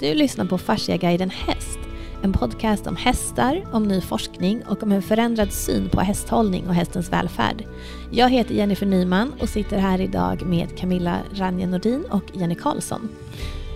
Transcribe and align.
Du 0.00 0.14
lyssnar 0.14 0.44
på 0.44 0.58
Fasciaguiden 0.58 1.30
Häst, 1.30 1.78
en 2.22 2.32
podcast 2.32 2.86
om 2.86 2.96
hästar, 2.96 3.64
om 3.72 3.82
ny 3.82 4.00
forskning 4.00 4.62
och 4.68 4.82
om 4.82 4.92
en 4.92 5.02
förändrad 5.02 5.52
syn 5.52 5.88
på 5.88 6.00
hästhållning 6.00 6.68
och 6.68 6.74
hästens 6.74 7.12
välfärd. 7.12 7.64
Jag 8.10 8.30
heter 8.30 8.54
Jennifer 8.54 8.86
Nyman 8.86 9.32
och 9.40 9.48
sitter 9.48 9.78
här 9.78 10.00
idag 10.00 10.46
med 10.46 10.78
Camilla 10.78 11.18
Ranje 11.32 11.66
Nordin 11.66 12.04
och 12.10 12.22
Jenny 12.32 12.54
Karlsson. 12.54 13.08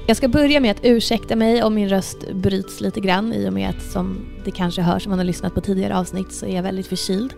Jag 0.06 0.16
ska 0.16 0.28
börja 0.28 0.60
med 0.60 0.70
att 0.70 0.84
ursäkta 0.84 1.36
mig 1.36 1.62
om 1.62 1.74
min 1.74 1.88
röst 1.88 2.32
bryts 2.32 2.80
lite 2.80 3.00
grann 3.00 3.32
i 3.32 3.48
och 3.48 3.52
med 3.52 3.70
att 3.70 3.82
som 3.82 4.26
det 4.44 4.50
kanske 4.50 4.82
hörs 4.82 5.06
om 5.06 5.10
man 5.10 5.18
har 5.18 5.26
lyssnat 5.26 5.54
på 5.54 5.60
tidigare 5.60 5.96
avsnitt 5.96 6.32
så 6.32 6.46
är 6.46 6.56
jag 6.56 6.62
väldigt 6.62 6.86
förkyld. 6.86 7.34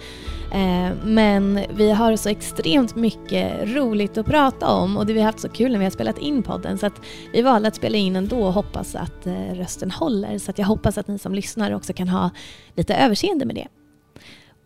Eh, 0.52 0.90
men 1.04 1.60
vi 1.76 1.90
har 1.90 2.16
så 2.16 2.28
extremt 2.28 2.96
mycket 2.96 3.68
roligt 3.68 4.18
att 4.18 4.26
prata 4.26 4.68
om 4.68 4.96
och 4.96 5.06
det 5.06 5.12
vi 5.12 5.18
har 5.18 5.26
haft 5.26 5.40
så 5.40 5.48
kul 5.48 5.72
när 5.72 5.78
vi 5.78 5.84
har 5.84 5.90
spelat 5.90 6.18
in 6.18 6.42
podden 6.42 6.78
så 6.78 6.86
att 6.86 7.00
vi 7.32 7.42
valde 7.42 7.68
att 7.68 7.74
spela 7.76 7.96
in 7.96 8.16
ändå 8.16 8.38
och 8.38 8.52
hoppas 8.52 8.94
att 8.94 9.26
eh, 9.26 9.54
rösten 9.54 9.90
håller. 9.90 10.38
Så 10.38 10.50
att 10.50 10.58
jag 10.58 10.66
hoppas 10.66 10.98
att 10.98 11.08
ni 11.08 11.18
som 11.18 11.34
lyssnar 11.34 11.74
också 11.74 11.92
kan 11.92 12.08
ha 12.08 12.30
lite 12.74 12.94
överseende 12.94 13.44
med 13.44 13.54
det. 13.54 13.68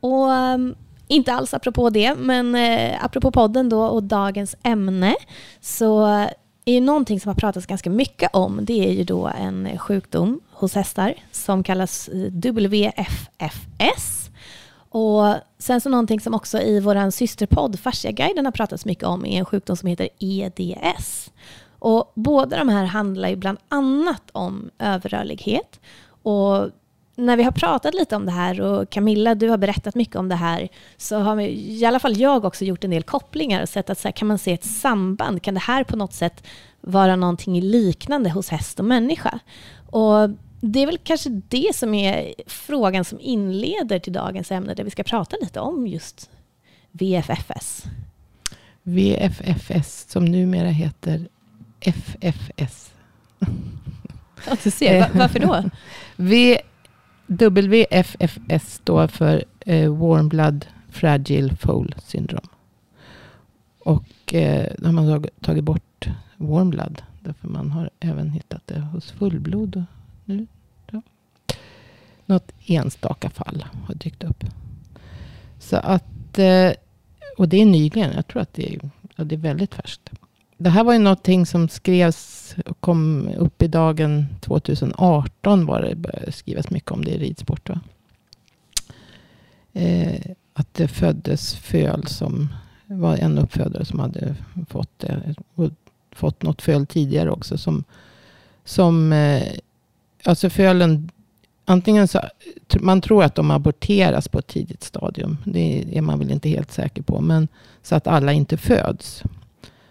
Och 0.01 0.33
ehm, 0.33 0.75
inte 1.09 1.33
alls 1.33 1.55
apropå 1.55 1.91
det, 1.91 2.15
men 2.15 2.55
eh, 2.55 3.05
apropå 3.05 3.31
podden 3.31 3.69
då 3.69 3.83
och 3.83 4.03
dagens 4.03 4.57
ämne 4.63 5.15
så 5.61 6.27
är 6.65 6.75
ju 6.75 6.81
någonting 6.81 7.21
som 7.21 7.29
har 7.29 7.35
pratats 7.35 7.67
ganska 7.67 7.91
mycket 7.91 8.31
om. 8.33 8.65
Det 8.65 8.89
är 8.89 8.93
ju 8.93 9.05
då 9.05 9.27
en 9.27 9.79
sjukdom 9.79 10.41
hos 10.51 10.75
hästar 10.75 11.15
som 11.33 11.63
kallas 11.63 12.09
WFFS. 12.33 14.31
Och 14.93 15.35
sen 15.59 15.81
så 15.81 15.89
någonting 15.89 16.21
som 16.21 16.35
också 16.35 16.61
i 16.61 16.81
vår 16.81 17.11
systerpodd 17.11 17.79
Fasciaguiden 17.81 18.45
har 18.45 18.53
pratats 18.53 18.85
mycket 18.85 19.05
om 19.05 19.27
är 19.27 19.39
en 19.39 19.45
sjukdom 19.45 19.77
som 19.77 19.89
heter 19.89 20.09
EDS. 20.19 21.31
Och 21.79 22.13
båda 22.15 22.59
de 22.59 22.69
här 22.69 22.85
handlar 22.85 23.29
ju 23.29 23.37
bland 23.37 23.59
annat 23.69 24.23
om 24.33 24.71
överrörlighet. 24.79 25.81
Och 26.23 26.71
när 27.21 27.37
vi 27.37 27.43
har 27.43 27.53
pratat 27.53 27.95
lite 27.95 28.17
om 28.17 28.27
det 28.27 28.33
här 28.33 28.61
och 28.61 28.91
Camilla, 28.91 29.35
du 29.35 29.49
har 29.49 29.59
berättat 29.59 29.95
mycket 29.95 30.17
om 30.17 30.29
det 30.29 30.35
här, 30.35 30.69
så 30.97 31.19
har 31.19 31.37
vi, 31.37 31.45
i 31.81 31.85
alla 31.85 31.99
fall 31.99 32.17
jag 32.17 32.45
också 32.45 32.65
gjort 32.65 32.85
en 32.85 32.91
del 32.91 33.03
kopplingar 33.03 33.63
och 33.63 33.69
sett 33.69 33.91
att 33.91 33.99
så 33.99 34.09
här, 34.09 34.13
kan 34.13 34.29
man 34.29 34.39
se 34.39 34.53
ett 34.53 34.65
samband? 34.65 35.43
Kan 35.43 35.55
det 35.55 35.61
här 35.61 35.85
på 35.85 35.97
något 35.97 36.13
sätt 36.13 36.47
vara 36.81 37.17
någonting 37.17 37.61
liknande 37.61 38.31
hos 38.31 38.49
häst 38.49 38.79
och 38.79 38.85
människa? 38.85 39.39
Och 39.91 40.31
det 40.61 40.83
är 40.83 40.87
väl 40.87 40.99
kanske 40.99 41.31
det 41.49 41.77
som 41.77 41.95
är 41.95 42.35
frågan 42.47 43.05
som 43.05 43.21
inleder 43.21 43.99
till 43.99 44.13
dagens 44.13 44.51
ämne, 44.51 44.75
där 44.75 44.85
vi 44.85 44.91
ska 44.91 45.03
prata 45.03 45.37
lite 45.41 45.61
om 45.61 45.87
just 45.87 46.31
VFFS. 46.91 47.85
VFFS, 48.83 50.07
som 50.09 50.25
numera 50.25 50.69
heter 50.69 51.29
FFS. 51.81 52.93
Ja, 54.47 54.57
du 54.63 54.71
ser. 54.71 55.11
Varför 55.15 55.39
då? 55.39 55.71
v 56.17 56.59
WFFS 57.31 58.75
står 58.75 59.07
för 59.07 59.45
eh, 59.61 59.95
Warm 59.95 60.29
Blood 60.29 60.67
Fragile 60.89 61.57
Foal 61.57 61.95
Syndrome. 61.99 62.49
Och 63.79 64.35
eh, 64.35 64.73
då 64.79 64.87
har 64.87 64.93
man 64.93 65.27
tagit 65.41 65.65
bort 65.65 66.09
Warm 66.37 66.71
Blood. 66.71 67.03
Därför 67.21 67.49
man 67.49 67.71
har 67.71 67.91
även 68.01 68.31
hittat 68.31 68.67
det 68.67 68.81
hos 68.81 69.11
fullblod. 69.11 69.77
Och 69.77 69.83
nu, 70.25 70.47
ja. 70.91 71.03
Något 72.27 72.53
enstaka 72.67 73.31
fall 73.31 73.67
har 73.87 73.95
dykt 73.95 74.25
upp. 74.25 74.45
Så 75.59 75.77
att, 75.77 76.39
eh, 76.39 76.73
och 77.39 77.49
det 77.49 77.57
är 77.57 77.67
nyligen. 77.67 78.13
Jag 78.15 78.27
tror 78.27 78.43
att 78.43 78.55
det 78.55 78.75
är, 78.75 78.91
ja, 79.17 79.25
det 79.25 79.35
är 79.35 79.39
väldigt 79.39 79.75
färskt. 79.75 80.11
Det 80.63 80.71
här 80.71 80.85
var 80.85 80.93
ju 80.93 80.99
någonting 80.99 81.47
som 81.47 81.69
skrevs 81.69 82.55
och 82.67 82.81
kom 82.81 83.29
upp 83.39 83.63
i 83.63 83.69
dagen 83.69 84.27
2018 84.41 85.67
var 85.67 85.83
det 85.83 85.95
började 85.95 86.33
skrivas 86.33 86.71
mycket 86.71 86.91
om 86.91 87.05
det 87.05 87.11
i 87.11 87.19
ridsport. 87.19 87.69
Va? 87.69 87.81
Eh, 89.73 90.21
att 90.53 90.75
det 90.75 90.89
föddes 90.89 91.55
föl 91.55 92.07
som 92.07 92.49
var 92.87 93.17
en 93.17 93.39
uppfödare 93.39 93.85
som 93.85 93.99
hade 93.99 94.37
fått 94.69 94.99
det. 94.99 95.35
Och 95.55 95.71
fått 96.13 96.43
något 96.43 96.63
föl 96.63 96.87
tidigare 96.87 97.31
också. 97.31 97.59
Som, 97.59 97.85
som 98.65 99.13
eh, 99.13 99.53
alltså 100.25 100.51
fölen, 100.51 101.11
antingen 101.65 102.09
så, 102.09 102.21
man 102.81 103.01
tror 103.01 103.25
att 103.25 103.35
de 103.35 103.51
aborteras 103.51 104.29
på 104.29 104.39
ett 104.39 104.47
tidigt 104.47 104.83
stadium. 104.83 105.37
Det 105.45 105.99
är 105.99 106.03
man 106.03 106.19
väl 106.19 106.31
inte 106.31 106.49
helt 106.49 106.73
säker 106.73 107.03
på. 107.03 107.21
Men 107.21 107.49
så 107.83 107.95
att 107.95 108.07
alla 108.07 108.33
inte 108.33 108.57
föds. 108.57 109.23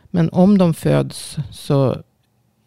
Men 0.09 0.29
om 0.29 0.57
de 0.57 0.73
föds 0.73 1.37
så, 1.51 1.91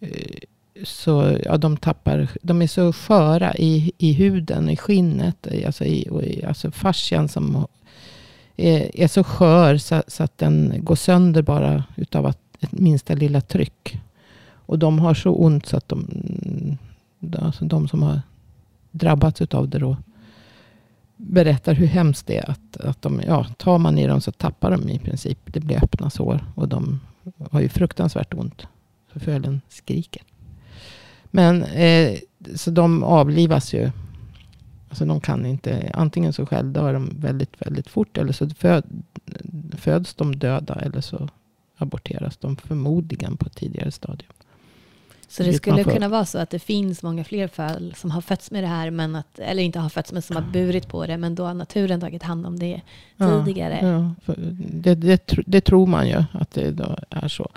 eh, 0.01 0.39
så 0.85 1.39
ja, 1.45 1.57
de 1.57 1.77
tappar, 1.77 2.31
de 2.43 2.63
är 2.63 2.67
så 2.67 2.93
sköra 2.93 3.55
i, 3.55 3.93
i 3.99 4.13
huden, 4.13 4.69
i 4.69 4.77
skinnet, 4.77 5.47
alltså, 5.67 5.85
i, 5.85 6.09
och 6.11 6.23
i, 6.23 6.45
alltså 6.45 6.71
fascian 6.71 7.29
som 7.29 7.67
är, 8.57 9.01
är 9.01 9.09
så 9.09 9.25
skör 9.25 9.77
så, 9.77 10.03
så, 10.07 10.23
att 10.23 10.39
den 10.39 10.75
går 10.79 10.95
sönder 10.95 11.43
bara 11.43 11.85
utav 11.97 12.27
att, 12.27 12.39
ett 12.61 12.73
minsta 12.73 13.15
lilla 13.15 13.41
tryck. 13.41 14.01
Och 14.67 14.79
de 14.79 14.99
har 14.99 15.15
så 15.15 15.31
ont 15.31 15.67
så 15.67 15.77
att 15.77 15.89
de, 15.89 16.07
mm, 16.45 16.79
alltså 17.45 17.65
de 17.65 17.89
som 17.89 18.03
har 18.03 18.21
drabbats 18.91 19.41
utav 19.41 19.69
det 19.69 19.79
då 19.79 19.97
berättar 21.17 21.75
hur 21.75 21.87
hemskt 21.87 22.27
det 22.27 22.37
är. 22.37 22.51
Att, 22.51 22.77
att 22.77 23.03
de, 23.03 23.21
ja, 23.27 23.47
tar 23.57 23.79
man 23.79 23.99
i 23.99 24.07
dem 24.07 24.21
så 24.21 24.33
tappar 24.33 24.71
de 24.71 24.89
i 24.89 24.99
princip. 24.99 25.39
Det 25.45 25.61
blir 25.61 25.85
öppna 25.85 26.11
sår. 26.11 26.45
Och 26.55 26.69
de 26.69 27.01
har 27.51 27.61
ju 27.61 27.69
fruktansvärt 27.69 28.35
ont. 28.35 28.67
För 29.09 29.21
fölen 29.21 29.61
skriker. 29.69 30.23
Men 31.25 31.63
eh, 31.63 32.19
så 32.55 32.71
de 32.71 33.03
avlivas 33.03 33.75
ju. 33.75 33.91
Alltså 34.89 35.05
de 35.05 35.21
kan 35.21 35.47
inte. 35.47 35.91
Antingen 35.95 36.33
så 36.33 36.47
självdör 36.47 36.93
de 36.93 37.21
väldigt, 37.21 37.63
väldigt 37.67 37.89
fort. 37.89 38.19
Eller 38.19 38.33
så 38.33 38.51
föd, 38.51 38.85
föds 39.77 40.15
de 40.15 40.37
döda. 40.37 40.75
Eller 40.75 41.01
så 41.01 41.29
aborteras 41.77 42.37
de 42.37 42.57
förmodligen 42.57 43.37
på 43.37 43.47
ett 43.47 43.57
tidigare 43.57 43.91
stadium. 43.91 44.33
Så 45.33 45.43
det 45.43 45.53
skulle 45.53 45.85
kunna 45.85 46.09
vara 46.09 46.25
så 46.25 46.39
att 46.39 46.51
det 46.51 46.59
finns 46.59 47.03
många 47.03 47.25
fler 47.25 47.49
fall 47.49 47.95
som 47.97 48.11
har 48.11 48.21
fötts 48.21 48.51
med 48.51 48.65
det 48.65 48.69
här, 48.69 48.91
men 48.91 49.17
att, 49.17 49.39
eller 49.39 49.63
inte 49.63 49.79
har 49.79 49.89
fötts, 49.89 50.13
men 50.13 50.23
som 50.23 50.37
har 50.37 50.43
burit 50.43 50.89
på 50.89 51.07
det, 51.07 51.17
men 51.17 51.35
då 51.35 51.45
har 51.45 51.55
naturen 51.55 52.01
tagit 52.01 52.23
hand 52.23 52.47
om 52.47 52.59
det 52.59 52.81
tidigare. 53.19 53.79
Ja, 53.83 54.15
ja. 54.27 54.35
Det, 54.73 54.95
det, 54.95 55.39
det, 55.47 55.61
tror 55.61 55.87
man 55.87 56.09
ju 56.09 56.25
att 56.33 56.51
det 56.51 56.75
är 57.11 57.29
så. 57.29 57.51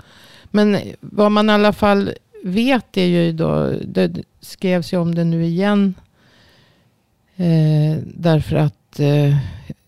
Men 0.44 0.78
vad 1.00 1.32
man 1.32 1.50
i 1.50 1.52
alla 1.52 1.72
fall 1.72 2.10
vet 2.44 2.96
är 2.96 3.04
ju 3.04 3.32
då, 3.32 3.72
det 3.84 4.22
skrevs 4.40 4.92
ju 4.92 4.96
om 4.96 5.14
det 5.14 5.24
nu 5.24 5.44
igen, 5.44 5.94
eh, 7.36 7.98
därför 8.04 8.56
att 8.56 9.00
eh, 9.00 9.36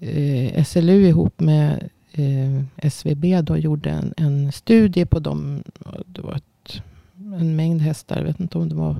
eh 0.01 0.65
SLU 0.65 1.09
ihop 1.09 1.41
med 1.41 1.89
eh, 2.13 2.89
SVB 2.91 3.25
då 3.43 3.57
gjorde 3.57 3.91
en, 3.91 4.15
en 4.17 4.53
studie 4.53 5.05
på 5.05 5.19
dem. 5.19 5.63
Det 6.07 6.23
var 6.23 6.41
en 7.35 7.57
mängd 7.57 7.81
hästar. 7.81 8.17
Jag 8.17 8.25
vet 8.25 8.41
inte 8.41 8.59
om 8.59 8.69
det 8.69 8.75
var 8.75 8.97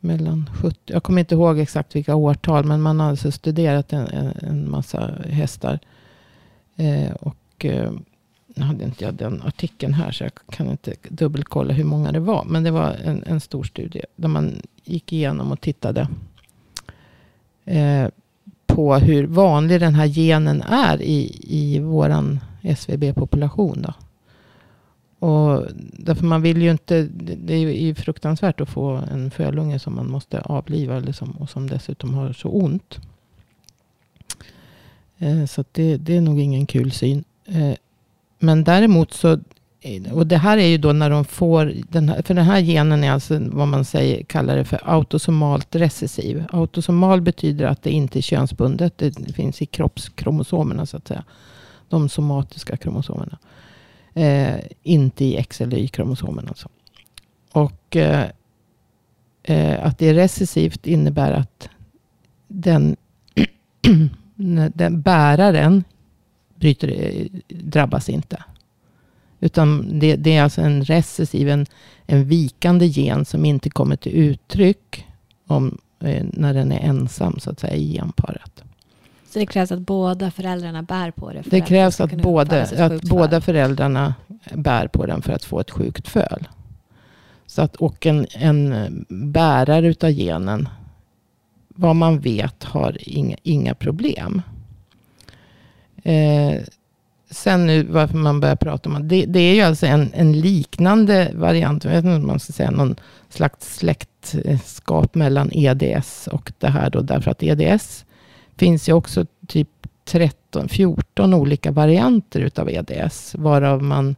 mellan 0.00 0.50
70. 0.62 0.78
Jag 0.84 1.02
kommer 1.02 1.20
inte 1.20 1.34
ihåg 1.34 1.58
exakt 1.58 1.96
vilka 1.96 2.14
årtal. 2.14 2.64
Men 2.64 2.82
man 2.82 3.00
har 3.00 3.08
alltså 3.08 3.32
studerat 3.32 3.92
en, 3.92 4.06
en, 4.06 4.32
en 4.42 4.70
massa 4.70 5.14
hästar. 5.28 5.78
Eh, 6.76 7.12
och 7.12 7.64
eh, 7.64 7.92
nu 8.46 8.64
hade 8.64 8.84
inte 8.84 9.04
jag 9.04 9.14
den 9.14 9.42
artikeln 9.42 9.94
här. 9.94 10.12
Så 10.12 10.24
jag 10.24 10.32
kan 10.50 10.70
inte 10.70 10.94
dubbelkolla 11.08 11.74
hur 11.74 11.84
många 11.84 12.12
det 12.12 12.20
var. 12.20 12.44
Men 12.44 12.62
det 12.62 12.70
var 12.70 12.96
en, 13.04 13.24
en 13.26 13.40
stor 13.40 13.64
studie. 13.64 14.02
Där 14.16 14.28
man 14.28 14.62
gick 14.84 15.12
igenom 15.12 15.52
och 15.52 15.60
tittade. 15.60 16.08
Eh, 17.64 18.08
på 18.66 18.94
hur 18.94 19.26
vanlig 19.26 19.80
den 19.80 19.94
här 19.94 20.06
genen 20.06 20.62
är 20.62 21.02
i, 21.02 21.40
i 21.42 21.78
vår 21.78 22.38
SVB-population. 22.62 23.82
Då. 23.82 23.94
Och 25.20 25.66
därför 25.92 26.24
man 26.24 26.42
vill 26.42 26.62
ju 26.62 26.70
inte, 26.70 27.02
det 27.36 27.54
är 27.54 27.58
ju 27.58 27.94
fruktansvärt 27.94 28.60
att 28.60 28.68
få 28.68 28.90
en 28.90 29.30
fölunge 29.30 29.78
som 29.78 29.94
man 29.94 30.10
måste 30.10 30.40
avliva. 30.40 30.96
Eller 30.96 31.12
som, 31.12 31.30
och 31.30 31.50
som 31.50 31.66
dessutom 31.66 32.14
har 32.14 32.32
så 32.32 32.48
ont. 32.48 32.98
Eh, 35.18 35.46
så 35.46 35.64
det, 35.72 35.96
det, 35.96 36.16
är 36.16 36.20
nog 36.20 36.40
ingen 36.40 36.66
kul 36.66 36.92
syn. 36.92 37.24
Eh, 37.46 37.72
men 38.38 38.64
däremot 38.64 39.12
så 39.12 39.32
eh, 39.80 40.12
och 40.12 40.26
det 40.26 40.36
här 40.36 40.58
är 40.58 40.66
ju 40.66 40.78
då 40.78 40.92
när 40.92 41.10
de 41.10 41.24
får, 41.24 41.72
den 41.88 42.08
här, 42.08 42.22
för 42.22 42.34
den 42.34 42.44
här 42.44 42.60
genen 42.60 43.04
är 43.04 43.12
alltså 43.12 43.40
vad 43.42 43.68
man 43.68 43.84
säger, 43.84 44.24
kallar 44.24 44.56
det 44.56 44.64
för 44.64 44.80
autosomalt 44.84 45.76
recessiv. 45.76 46.44
Autosomal 46.52 47.20
betyder 47.20 47.66
att 47.66 47.82
det 47.82 47.90
inte 47.90 48.18
är 48.18 48.22
könsbundet. 48.22 48.98
Det 48.98 49.32
finns 49.34 49.62
i 49.62 49.66
kroppskromosomerna 49.66 50.86
så 50.86 50.96
att 50.96 51.08
säga. 51.08 51.24
De 51.88 52.08
somatiska 52.08 52.76
kromosomerna. 52.76 53.38
Eh, 54.14 54.60
inte 54.82 55.24
i 55.24 55.36
X 55.36 55.60
eller 55.60 55.76
Y-kromosomen 55.76 56.48
alltså. 56.48 56.68
Och 57.52 57.96
eh, 57.96 58.26
eh, 59.42 59.86
att 59.86 59.98
det 59.98 60.08
är 60.08 60.14
recessivt 60.14 60.86
innebär 60.86 61.32
att 61.32 61.68
den, 62.48 62.96
den 64.74 65.02
bäraren 65.02 65.84
bryter, 66.54 66.88
eh, 66.88 67.26
drabbas 67.48 68.08
inte. 68.08 68.44
Utan 69.40 69.98
det, 69.98 70.16
det 70.16 70.36
är 70.36 70.42
alltså 70.42 70.60
en 70.60 70.84
recessiv, 70.84 71.48
en, 71.48 71.66
en 72.06 72.24
vikande 72.24 72.86
gen 72.86 73.24
som 73.24 73.44
inte 73.44 73.70
kommer 73.70 73.96
till 73.96 74.12
uttryck 74.12 75.06
om, 75.46 75.78
eh, 76.00 76.26
när 76.32 76.54
den 76.54 76.72
är 76.72 76.80
ensam 76.80 77.38
så 77.38 77.50
att 77.50 77.60
säga 77.60 77.74
i 77.74 77.92
genparet. 77.92 78.62
Så 79.30 79.38
det 79.38 79.46
krävs 79.46 79.72
att 79.72 79.80
båda 79.80 80.30
föräldrarna 80.30 80.82
bär 80.82 81.10
på 81.10 81.32
det? 81.32 81.42
Det 81.44 81.60
krävs 81.60 82.00
att, 82.00 82.12
både, 82.12 82.62
att 82.78 83.02
båda 83.02 83.40
föräldrarna 83.40 84.14
bär 84.54 84.88
på 84.88 85.06
den 85.06 85.22
för 85.22 85.32
att 85.32 85.44
få 85.44 85.60
ett 85.60 85.70
sjukt 85.70 86.08
föl. 86.08 86.48
Så 87.46 87.62
att, 87.62 87.76
och 87.76 88.06
en, 88.06 88.26
en 88.32 89.04
bärare 89.08 89.86
utav 89.86 90.10
genen, 90.10 90.68
vad 91.68 91.96
man 91.96 92.20
vet, 92.20 92.64
har 92.64 92.96
inga, 93.00 93.36
inga 93.42 93.74
problem. 93.74 94.42
Eh, 96.02 96.54
sen 97.30 97.66
nu 97.66 97.82
varför 97.82 98.16
man 98.16 98.40
börjar 98.40 98.56
prata 98.56 98.88
om 98.90 99.08
det. 99.08 99.26
Det 99.26 99.40
är 99.40 99.54
ju 99.54 99.60
alltså 99.60 99.86
en, 99.86 100.10
en 100.14 100.40
liknande 100.40 101.30
variant. 101.34 101.84
Jag 101.84 101.90
vet 101.90 102.04
inte 102.04 102.16
om 102.16 102.26
man 102.26 102.40
ska 102.40 102.52
säga 102.52 102.70
någon 102.70 102.96
slags 103.28 103.76
släktskap 103.76 105.14
mellan 105.14 105.50
EDS 105.52 106.28
och 106.32 106.52
det 106.58 106.68
här 106.68 106.90
då. 106.90 107.00
Därför 107.00 107.30
att 107.30 107.42
EDS 107.42 108.04
finns 108.60 108.88
ju 108.88 108.92
också 108.92 109.26
typ 109.46 109.68
13, 110.04 110.68
14 110.68 111.34
olika 111.34 111.70
varianter 111.70 112.40
utav 112.40 112.70
EDS. 112.70 113.34
Varav 113.38 113.82
man 113.82 114.16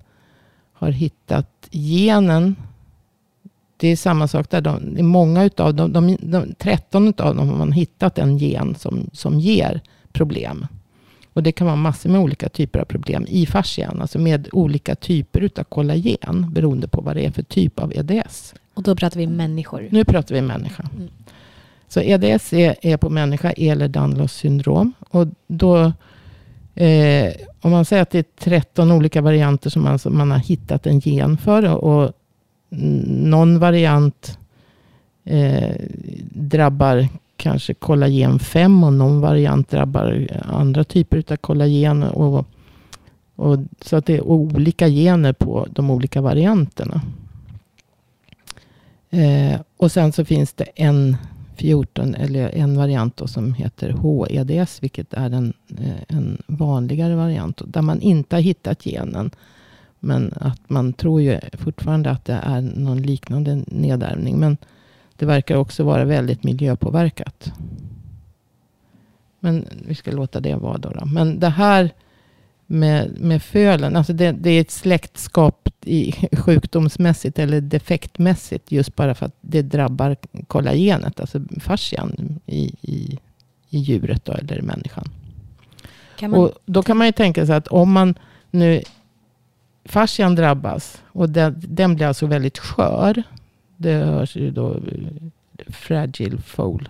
har 0.73 0.91
hittat 0.91 1.69
genen. 1.71 2.57
Det 3.77 3.89
är 3.89 3.97
samma 3.97 4.29
sak 4.29 4.51
där. 4.51 4.61
De, 4.61 5.03
många 5.03 5.45
utav 5.45 5.75
dem, 5.75 5.93
de, 5.93 6.17
de, 6.21 6.55
13 6.59 7.09
utav 7.09 7.37
dem 7.37 7.49
har 7.49 7.57
man 7.57 7.73
hittat 7.73 8.19
en 8.19 8.39
gen 8.39 8.75
som, 8.75 9.11
som 9.13 9.41
ger 9.41 9.81
problem. 10.13 10.67
Och 11.33 11.43
det 11.43 11.53
kan 11.53 11.67
vara 11.67 11.77
massor 11.77 12.11
med 12.11 12.21
olika 12.21 12.49
typer 12.49 12.81
av 12.81 12.85
problem 12.85 13.27
i 13.29 13.47
fascian. 13.47 14.01
Alltså 14.01 14.19
med 14.19 14.49
olika 14.53 14.95
typer 14.95 15.41
utav 15.41 15.65
kollagen. 15.65 16.53
Beroende 16.53 16.89
på 16.89 17.01
vad 17.01 17.17
det 17.17 17.27
är 17.27 17.31
för 17.31 17.43
typ 17.43 17.79
av 17.79 17.93
EDS. 17.97 18.55
Och 18.75 18.83
då 18.83 18.97
pratar 18.97 19.21
vi 19.21 19.27
människor? 19.27 19.89
Nu 19.91 20.05
pratar 20.05 20.35
vi 20.35 20.43
människa. 20.43 20.89
Mm. 20.97 21.09
Så 21.93 22.01
EDS 22.01 22.53
är, 22.53 22.75
är 22.83 22.97
på 22.97 23.11
människa, 23.11 23.51
eller 23.51 23.89
Danlos 23.89 24.33
syndrom. 24.33 24.93
Och 25.11 25.27
då, 25.47 25.93
eh, 26.75 27.33
om 27.61 27.71
man 27.71 27.85
säger 27.85 28.03
att 28.03 28.11
det 28.11 28.19
är 28.19 28.25
13 28.39 28.93
olika 28.93 29.21
varianter 29.21 29.71
som 29.71 29.83
man, 29.83 29.99
som 29.99 30.19
man 30.19 30.31
har 30.31 30.39
hittat 30.39 30.87
en 30.87 30.99
gen 30.99 31.37
för. 31.37 31.75
Och 31.75 32.13
någon 33.09 33.59
variant 33.59 34.39
eh, 35.25 35.77
drabbar 36.31 37.09
kanske 37.37 37.75
kollagen 37.75 38.39
5 38.39 38.85
och 38.85 38.93
någon 38.93 39.21
variant 39.21 39.71
drabbar 39.71 40.29
andra 40.45 40.85
typer 40.85 41.25
av 41.33 41.37
kollagen. 41.37 42.03
Och, 42.03 42.47
och, 43.37 43.59
så 43.81 43.97
att 43.97 44.07
det 44.07 44.17
är 44.17 44.27
olika 44.27 44.89
gener 44.89 45.33
på 45.33 45.67
de 45.71 45.91
olika 45.91 46.21
varianterna. 46.21 47.01
Eh, 49.11 49.61
och 49.77 49.93
sen 49.93 50.13
så 50.13 50.25
finns 50.25 50.53
det 50.53 50.67
en 50.75 51.17
14, 51.63 52.15
eller 52.15 52.49
en 52.49 52.77
variant 52.77 53.17
då 53.17 53.27
som 53.27 53.55
heter 53.55 53.91
HEDS, 53.91 54.83
vilket 54.83 55.15
är 55.15 55.31
en, 55.31 55.53
eh, 55.79 56.17
en 56.17 56.43
vanligare 56.47 57.17
variant. 57.17 57.63
Där 57.67 57.83
man 57.83 58.01
inte 58.01 58.37
har 58.37 58.41
hittat 58.41 58.85
genen. 58.85 59.31
Men 60.01 60.33
att 60.37 60.71
man 60.71 60.93
tror 60.93 61.21
ju 61.21 61.41
fortfarande 61.53 62.11
att 62.11 62.25
det 62.25 62.41
är 62.43 62.61
någon 62.61 63.03
liknande 63.03 63.63
nedärvning. 63.67 64.39
Men 64.39 64.57
det 65.17 65.27
verkar 65.27 65.57
också 65.57 65.85
vara 65.85 66.05
väldigt 66.05 66.45
miljöpåverkat. 66.45 67.53
Men 69.41 69.65
vi 69.87 69.95
ska 69.95 70.11
låta 70.11 70.41
det 70.41 70.55
vara 70.55 70.79
då. 70.79 70.91
då. 70.91 71.07
Men 71.07 71.41
det 71.41 71.49
här 71.49 71.91
med, 72.67 73.21
med 73.21 73.43
fölen, 73.43 73.97
alltså 73.97 74.13
det, 74.13 74.33
det, 74.33 74.51
är 74.51 74.61
ett 74.61 74.71
släktskap 74.71 75.62
i, 75.85 76.29
sjukdomsmässigt 76.37 77.39
eller 77.39 77.61
defektmässigt. 77.61 78.73
Just 78.73 78.97
bara 78.97 79.15
för 79.15 79.27
att 79.27 79.37
det 79.41 79.63
drabbar 79.63 80.17
kollagenet, 80.47 81.21
alltså 81.21 81.41
fascian 81.61 82.41
i, 82.47 82.75
i, 82.83 83.19
i 83.69 83.79
djuret 83.79 84.25
då, 84.25 84.33
eller 84.33 84.59
i 84.59 84.63
människan. 84.63 85.09
Man... 86.21 86.35
Och 86.35 86.53
då 86.67 86.83
kan 86.83 86.97
man 86.97 87.07
ju 87.07 87.13
tänka 87.13 87.47
sig 87.47 87.57
att 87.57 87.69
om 87.69 87.93
man 87.93 88.15
nu 88.51 88.83
fascian 89.85 90.35
drabbas 90.35 91.03
och 91.07 91.31
den, 91.31 91.63
den 91.69 91.95
blir 91.95 92.07
alltså 92.07 92.27
väldigt 92.27 92.59
skör. 92.59 93.23
Det 93.77 93.93
hörs 93.93 94.37
ju 94.37 94.51
då 94.51 94.81
fragile 95.69 96.39
foal 96.39 96.89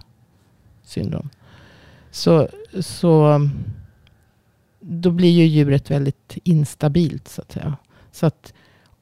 syndrom. 0.83 1.31
Så, 2.11 2.49
så 2.81 3.41
då 4.81 5.11
blir 5.11 5.31
ju 5.31 5.45
djuret 5.45 5.91
väldigt 5.91 6.39
instabilt 6.45 7.29
så 7.29 7.43
att 7.43 7.53
säga. 7.53 7.77
Så 8.13 8.27
att 8.27 8.53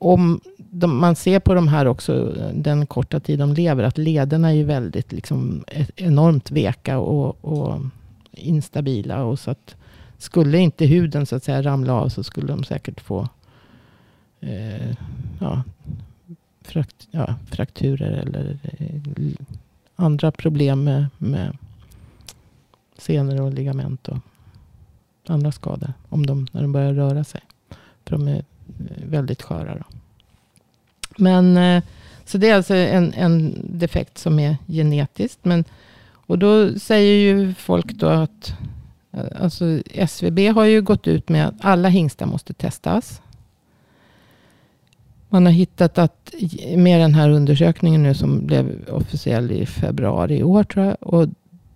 om 0.01 0.41
de, 0.57 0.99
man 1.01 1.17
ser 1.17 1.41
på 1.41 1.55
de 1.55 1.69
här 1.69 1.87
också, 1.87 2.37
den 2.55 2.87
korta 2.87 3.21
tid 3.21 3.39
de 3.39 3.53
lever, 3.53 3.85
att 3.85 3.99
lederna 3.99 4.49
är 4.49 4.55
ju 4.55 4.65
väldigt 4.65 5.13
liksom, 5.13 5.65
e- 5.67 5.87
enormt 5.97 6.51
veka 6.51 6.99
och, 6.99 7.45
och 7.45 7.81
instabila. 8.33 9.25
Och 9.25 9.39
så 9.39 9.51
att 9.51 9.77
skulle 10.19 10.59
inte 10.59 10.87
huden 10.87 11.27
så 11.27 11.37
att 11.37 11.45
säga 11.45 11.63
ramla 11.63 11.95
av 11.95 12.09
så 12.09 12.23
skulle 12.23 12.47
de 12.47 12.65
säkert 12.65 13.01
få 13.01 13.29
eh, 14.41 14.97
ja, 15.39 15.63
frakt, 16.63 17.09
ja, 17.11 17.35
frakturer 17.51 18.13
eller 18.13 18.59
eh, 18.63 19.01
andra 19.97 20.31
problem 20.31 20.85
med, 20.85 21.07
med 21.19 21.57
senor 22.99 23.41
och 23.41 23.53
ligament 23.53 24.09
och 24.09 24.19
andra 25.27 25.53
skador. 25.53 25.93
Om 26.09 26.27
de, 26.27 26.47
när 26.53 26.63
de 26.63 26.73
börjar 26.73 26.95
röra 26.95 27.25
sig. 27.25 27.41
För 28.05 28.17
de 28.19 28.29
är 28.29 28.45
Eh, 28.89 29.05
väldigt 29.07 29.43
sköra. 29.43 29.75
Då. 29.75 29.85
Men, 31.17 31.57
eh, 31.57 31.83
så 32.25 32.39
det 32.39 32.49
är 32.49 32.55
alltså 32.55 32.75
en, 32.75 33.13
en 33.13 33.61
defekt 33.65 34.19
som 34.19 34.39
är 34.39 34.57
genetiskt. 34.67 35.45
Men, 35.45 35.65
och 36.13 36.39
då 36.39 36.79
säger 36.79 37.15
ju 37.15 37.55
folk 37.55 37.93
då 37.93 38.07
att 38.07 38.55
eh, 39.13 39.43
alltså 39.43 39.83
SVB 39.95 40.39
har 40.39 40.65
ju 40.65 40.83
gått 40.83 41.07
ut 41.07 41.29
med 41.29 41.49
att 41.49 41.55
alla 41.61 41.89
hingstar 41.89 42.27
måste 42.27 42.53
testas. 42.53 43.23
Man 45.29 45.47
har 45.47 45.53
hittat 45.53 45.99
att 45.99 46.35
med 46.77 47.01
den 47.01 47.15
här 47.15 47.31
undersökningen 47.31 48.03
nu 48.03 48.15
som 48.15 48.47
blev 48.47 48.89
officiell 48.89 49.53
i 49.53 49.67
februari 49.67 50.37
i 50.37 50.43
år 50.43 50.65
tror 50.65 50.85
jag. 50.85 50.97
Och 51.01 51.29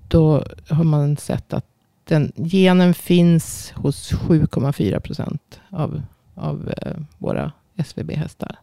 då 0.09 0.45
har 0.69 0.85
man 0.85 1.17
sett 1.17 1.53
att 1.53 1.67
den 2.05 2.33
genen 2.37 2.95
finns 2.95 3.73
hos 3.77 4.13
7,4 4.13 5.01
procent 5.01 5.61
av, 5.71 6.03
av 6.35 6.73
eh, 6.77 6.97
våra 7.19 7.53
SVB-hästar. 7.77 8.57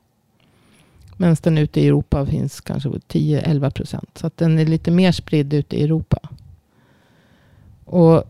Medan 1.17 1.35
den 1.43 1.57
ute 1.57 1.81
i 1.81 1.87
Europa 1.87 2.25
finns 2.25 2.61
kanske 2.61 2.89
10-11 2.89 3.69
procent. 3.69 4.09
Så 4.17 4.27
att 4.27 4.37
den 4.37 4.59
är 4.59 4.65
lite 4.65 4.91
mer 4.91 5.11
spridd 5.11 5.53
ute 5.53 5.75
i 5.75 5.83
Europa. 5.83 6.19
Och 7.85 8.23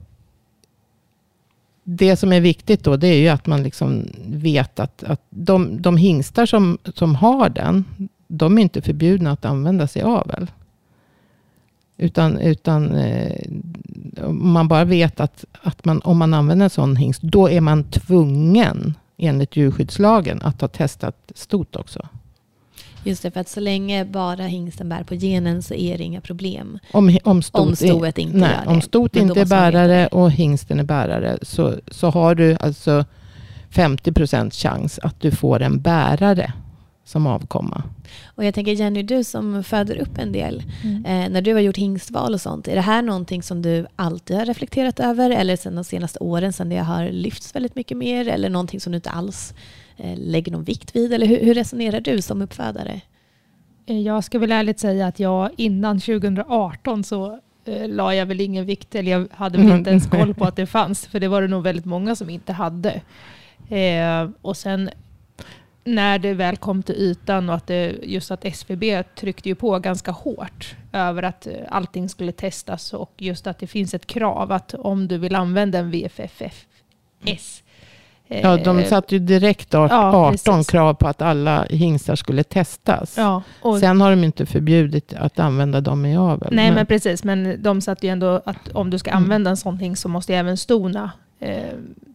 det 1.83 2.15
som 2.15 2.33
är 2.33 2.41
viktigt 2.41 2.83
då, 2.83 2.97
det 2.97 3.07
är 3.07 3.17
ju 3.17 3.27
att 3.27 3.47
man 3.47 3.63
liksom 3.63 4.07
vet 4.25 4.79
att, 4.79 5.03
att 5.03 5.21
de, 5.29 5.81
de 5.81 5.97
hingstar 5.97 6.45
som, 6.45 6.77
som 6.95 7.15
har 7.15 7.49
den, 7.49 7.85
de 8.27 8.57
är 8.57 8.61
inte 8.61 8.81
förbjudna 8.81 9.31
att 9.31 9.45
använda 9.45 9.87
sig 9.87 10.01
av 10.01 10.27
väl. 10.27 10.51
Utan, 11.97 12.37
utan 12.37 12.95
eh, 12.95 13.49
man 14.29 14.67
bara 14.67 14.85
vet 14.85 15.19
att, 15.19 15.45
att 15.61 15.85
man, 15.85 16.01
om 16.01 16.17
man 16.17 16.33
använder 16.33 16.63
en 16.63 16.69
sån 16.69 16.95
hingst, 16.95 17.21
då 17.21 17.49
är 17.49 17.61
man 17.61 17.83
tvungen 17.83 18.93
enligt 19.21 19.55
djurskyddslagen 19.55 20.41
att 20.41 20.61
ha 20.61 20.67
testat 20.67 21.31
stot 21.35 21.75
också. 21.75 22.07
Just 23.03 23.23
det, 23.23 23.31
för 23.31 23.39
att 23.39 23.49
så 23.49 23.59
länge 23.59 24.05
bara 24.05 24.43
hingsten 24.43 24.89
bär 24.89 25.03
på 25.03 25.15
genen 25.15 25.61
så 25.61 25.73
är 25.73 25.97
det 25.97 26.03
inga 26.03 26.21
problem. 26.21 26.79
Om, 26.91 27.17
om, 27.23 27.41
stot 27.41 27.61
om 27.61 27.75
stoet 27.75 28.17
inte 28.17 28.37
nej, 28.37 28.49
gör 28.49 28.65
det. 28.65 28.69
Om 28.69 28.81
stot 28.81 29.15
inte 29.15 29.41
är 29.41 29.45
bärare 29.45 30.07
och 30.07 30.31
hingsten 30.31 30.79
är 30.79 30.83
bärare 30.83 31.37
så, 31.41 31.75
så 31.87 32.09
har 32.09 32.35
du 32.35 32.57
alltså 32.59 33.05
50 33.69 34.11
procents 34.11 34.57
chans 34.57 34.99
att 35.03 35.21
du 35.21 35.31
får 35.31 35.61
en 35.61 35.81
bärare 35.81 36.53
som 37.03 37.27
avkomma. 37.27 37.83
Och 38.25 38.45
jag 38.45 38.53
tänker 38.53 38.71
Jenny, 38.71 39.03
du 39.03 39.23
som 39.23 39.63
föder 39.63 39.97
upp 39.97 40.17
en 40.17 40.31
del, 40.31 40.63
mm. 40.83 41.05
eh, 41.05 41.29
när 41.29 41.41
du 41.41 41.53
har 41.53 41.61
gjort 41.61 41.77
hingstval 41.77 42.33
och 42.33 42.41
sånt, 42.41 42.67
är 42.67 42.75
det 42.75 42.81
här 42.81 43.01
någonting 43.01 43.43
som 43.43 43.61
du 43.61 43.85
alltid 43.95 44.37
har 44.37 44.45
reflekterat 44.45 44.99
över 44.99 45.29
eller 45.29 45.55
sen 45.55 45.75
de 45.75 45.83
senaste 45.83 46.19
åren 46.19 46.53
sen 46.53 46.69
det 46.69 46.77
har 46.77 47.09
lyfts 47.09 47.55
väldigt 47.55 47.75
mycket 47.75 47.97
mer 47.97 48.27
eller 48.27 48.49
någonting 48.49 48.79
som 48.79 48.91
du 48.91 48.95
inte 48.95 49.09
alls 49.09 49.53
eh, 49.97 50.17
lägger 50.17 50.51
någon 50.51 50.63
vikt 50.63 50.95
vid? 50.95 51.13
Eller 51.13 51.27
hur, 51.27 51.39
hur 51.39 51.53
resonerar 51.53 51.99
du 51.99 52.21
som 52.21 52.41
uppfödare? 52.41 53.01
Eh, 53.85 53.99
jag 53.99 54.23
ska 54.23 54.39
väl 54.39 54.51
ärligt 54.51 54.79
säga 54.79 55.07
att 55.07 55.19
jag 55.19 55.49
innan 55.57 55.99
2018 55.99 57.03
så 57.03 57.39
eh, 57.65 57.89
la 57.89 58.15
jag 58.15 58.25
väl 58.25 58.41
ingen 58.41 58.65
vikt, 58.65 58.95
eller 58.95 59.11
jag 59.11 59.27
hade 59.31 59.57
väl 59.57 59.71
inte 59.71 59.89
ens 59.89 60.07
koll 60.09 60.33
på 60.33 60.45
att 60.45 60.55
det 60.55 60.65
fanns, 60.65 61.05
för 61.05 61.19
det 61.19 61.27
var 61.27 61.41
det 61.41 61.47
nog 61.47 61.63
väldigt 61.63 61.85
många 61.85 62.15
som 62.15 62.29
inte 62.29 62.53
hade. 62.53 63.01
Eh, 63.69 64.29
och 64.41 64.57
sen 64.57 64.89
när 65.83 66.19
det 66.19 66.33
väl 66.33 66.57
kom 66.57 66.83
till 66.83 66.95
ytan 66.95 67.49
och 67.49 67.55
att 67.55 67.67
det, 67.67 67.95
just 68.03 68.31
att 68.31 68.45
SVB 68.45 68.83
tryckte 69.15 69.49
ju 69.49 69.55
på 69.55 69.79
ganska 69.79 70.11
hårt 70.11 70.75
över 70.93 71.23
att 71.23 71.47
eh, 71.47 71.53
allting 71.69 72.09
skulle 72.09 72.31
testas 72.31 72.93
och 72.93 73.11
just 73.17 73.47
att 73.47 73.59
det 73.59 73.67
finns 73.67 73.93
ett 73.93 74.07
krav 74.07 74.51
att 74.51 74.73
om 74.73 75.07
du 75.07 75.17
vill 75.17 75.35
använda 75.35 75.79
en 75.79 75.91
VFFS 75.91 77.63
Ja, 78.27 78.57
de 78.57 78.79
Eh, 78.79 78.85
satte 78.85 79.15
ju 79.15 79.19
direkt 79.19 79.73
art- 79.73 79.91
ja, 79.91 80.07
18 80.27 80.31
precis. 80.31 80.67
krav 80.71 80.93
på 80.93 81.07
att 81.07 81.21
alla 81.21 81.63
hingstar 81.69 82.15
skulle 82.15 82.43
testas. 82.43 83.17
Ja, 83.17 83.43
Sen 83.79 84.01
har 84.01 84.09
de 84.09 84.23
inte 84.23 84.45
förbjudit 84.45 85.13
att 85.13 85.39
använda 85.39 85.81
dem 85.81 86.05
i 86.05 86.17
avel. 86.17 86.49
nej 86.51 86.71
men 86.71 86.85
precis, 86.85 87.23
men 87.23 87.63
de 87.63 87.81
satte 87.81 88.05
ju 88.07 88.11
ändå 88.11 88.41
att 88.45 88.69
om 88.73 88.89
du 88.89 88.99
ska 88.99 89.11
Mm. 89.11 89.23
använda 89.23 89.49
en 89.49 89.57
sån 89.57 89.77
hingst 89.79 90.01
så 90.01 90.09
måste 90.09 90.35
även 90.35 90.57
stona 90.57 91.11
eh, 91.39 91.63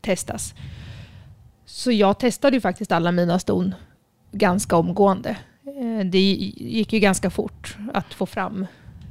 testas. 0.03 0.55
Så 1.77 1.93
jag 1.93 2.19
testade 2.19 2.57
ju 2.57 2.61
faktiskt 2.61 2.93
alla 2.93 3.13
mina 3.13 3.39
ston 3.39 3.75
ganska 4.33 4.77
omgående. 4.77 5.37
Eh, 5.67 6.07
det 6.07 6.19
gick 6.57 6.93
ju 6.93 6.99
ganska 6.99 7.31
fort 7.31 7.77
att 7.95 8.15
få 8.15 8.27
fram 8.27 8.67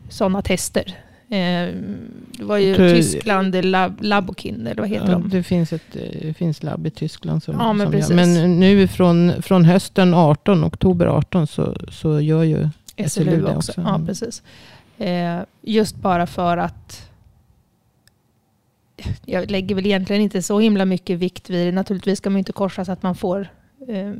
sådana 0.09 0.41
tester. 0.41 0.83
Eh, 1.29 1.73
det 2.31 2.43
var 2.43 2.57
ju 2.57 2.75
tror- 2.75 2.89
Tyskland, 2.89 3.65
Lab, 3.65 3.97
Labokin, 4.01 4.67
eller 4.67 4.81
vad 4.81 4.89
heter 4.89 5.05
ja, 5.05 5.11
de? 5.11 5.29
det 5.29 5.43
finns 5.43 5.73
ett 5.73 5.95
eh, 6.21 6.33
finns 6.33 6.63
labb 6.63 6.87
i 6.87 6.89
Tyskland 6.89 7.43
som, 7.43 7.55
Ja, 7.59 7.73
men 7.73 8.03
som. 8.03 8.15
Men 8.15 8.59
nu 8.59 8.87
från, 8.87 9.41
från 9.41 9.65
hösten 9.65 10.13
18, 10.13 10.63
oktober 10.63 11.05
18, 11.05 11.47
så, 11.47 11.75
så 11.91 12.19
gör 12.21 12.43
ju 12.43 12.69
SLU 12.97 13.09
SLU 13.09 13.43
också. 13.45 13.57
också. 13.57 13.73
Ja, 13.81 13.95
Mm. 13.95 14.07
precis. 14.07 14.43
Just 15.61 15.95
bara 15.95 16.27
för 16.27 16.57
att 16.57 17.09
jag 19.25 19.51
lägger 19.51 19.75
väl 19.75 19.85
egentligen 19.85 20.21
inte 20.21 20.41
så 20.41 20.59
himla 20.59 20.85
mycket 20.85 21.19
vikt 21.19 21.49
vid 21.49 21.67
det. 21.67 21.71
Naturligtvis 21.71 22.17
ska 22.17 22.29
man 22.29 22.37
inte 22.39 22.51
korsa 22.51 22.85
så 22.85 22.91
att 22.91 23.03
man 23.03 23.15
får 23.15 23.47
eh, 23.87 24.13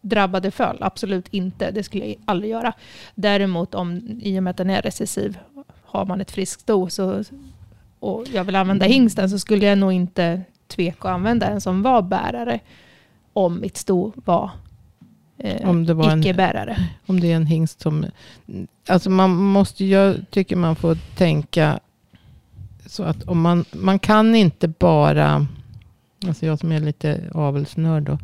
drabbade 0.00 0.50
föl. 0.50 0.76
Absolut 0.80 1.28
inte. 1.30 1.70
Det 1.70 1.82
skulle 1.82 2.06
jag 2.06 2.16
aldrig 2.24 2.50
göra. 2.50 2.72
Däremot 3.14 3.74
om, 3.74 4.20
i 4.22 4.38
och 4.38 4.42
med 4.42 4.50
att 4.50 4.56
den 4.56 4.70
är 4.70 4.82
recessiv, 4.82 5.38
har 5.82 6.06
man 6.06 6.20
ett 6.20 6.30
friskt 6.30 6.60
sto 6.60 6.90
så, 6.90 7.24
och 7.98 8.24
jag 8.32 8.44
vill 8.44 8.56
använda 8.56 8.86
hingsten 8.86 9.30
så 9.30 9.38
skulle 9.38 9.66
jag 9.66 9.78
nog 9.78 9.92
inte 9.92 10.42
tveka 10.66 11.08
att 11.08 11.14
använda 11.14 11.46
en 11.46 11.60
som 11.60 11.82
var 11.82 12.02
bärare 12.02 12.60
om 13.32 13.60
mitt 13.60 13.76
sto 13.76 14.12
var 14.14 14.50
eh, 15.38 15.68
Om 15.68 15.86
det 15.86 15.94
var 15.94 16.18
icke-bärare. 16.18 16.88
Om 17.06 17.20
det 17.20 17.32
är 17.32 17.36
en 17.36 17.46
hingst 17.46 17.80
som... 17.80 18.06
Alltså 18.88 19.10
man 19.10 19.30
måste, 19.36 19.84
jag 19.84 20.16
tycker 20.30 20.56
man 20.56 20.76
får 20.76 20.94
tänka 21.16 21.80
så 22.94 23.02
att 23.02 23.22
om 23.22 23.40
man, 23.40 23.64
man 23.72 23.98
kan 23.98 24.34
inte 24.34 24.68
bara... 24.68 25.46
Alltså 26.26 26.46
jag 26.46 26.58
som 26.58 26.72
är 26.72 26.80
lite 26.80 27.20
avelsnörd 27.34 28.02
då. 28.02 28.18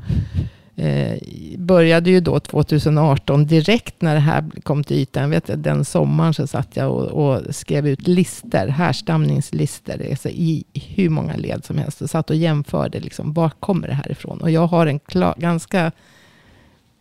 Eh, 0.82 1.18
började 1.58 2.10
ju 2.10 2.20
då 2.20 2.40
2018 2.40 3.46
direkt 3.46 4.02
när 4.02 4.14
det 4.14 4.20
här 4.20 4.44
kom 4.62 4.84
till 4.84 4.96
ytan. 4.96 5.30
Vet 5.30 5.62
den 5.62 5.84
sommaren 5.84 6.34
så 6.34 6.46
satt 6.46 6.76
jag 6.76 6.90
och, 6.90 7.06
och 7.06 7.54
skrev 7.54 7.88
ut 7.88 8.08
lister, 8.08 8.68
härstamningslister. 8.68 10.06
Alltså 10.10 10.28
i 10.28 10.64
hur 10.74 11.08
många 11.08 11.36
led 11.36 11.64
som 11.64 11.78
helst. 11.78 12.02
Och 12.02 12.10
satt 12.10 12.30
och 12.30 12.36
jämförde 12.36 13.00
liksom, 13.00 13.32
var 13.32 13.50
kommer 13.50 13.88
det 13.88 13.94
här 13.94 14.12
ifrån. 14.12 14.40
Och 14.40 14.50
jag 14.50 14.66
har 14.66 14.86
en 14.86 14.98
klar, 14.98 15.34
ganska 15.38 15.92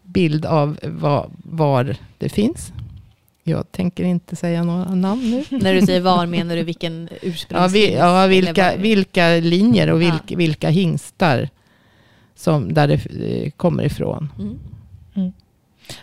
bild 0.04 0.46
av 0.46 0.80
var, 0.84 1.30
var 1.44 1.96
det 2.18 2.30
finns. 2.30 2.72
Jag 3.50 3.72
tänker 3.72 4.04
inte 4.04 4.36
säga 4.36 4.64
några 4.64 4.96
namn 4.96 5.32
nu. 5.32 5.58
När 5.58 5.74
du 5.74 5.82
säger 5.82 6.02
var 6.02 6.26
menar 6.26 6.56
du 6.56 6.64
vilken 6.64 7.10
Ja, 7.12 7.18
ursprungs... 7.22 7.74
vi, 7.74 7.94
ja, 7.94 8.28
vilka, 8.28 8.76
vilka 8.78 9.28
linjer 9.30 9.90
och 9.90 10.04
Ja. 10.04 10.12
vilka, 10.12 10.36
vilka 10.38 10.70
hingstar 10.70 11.50
som, 12.36 12.74
där 12.74 12.88
det 12.88 13.06
eh, 13.46 13.52
kommer 13.52 13.84
ifrån. 13.84 14.30
Mm. 14.40 14.60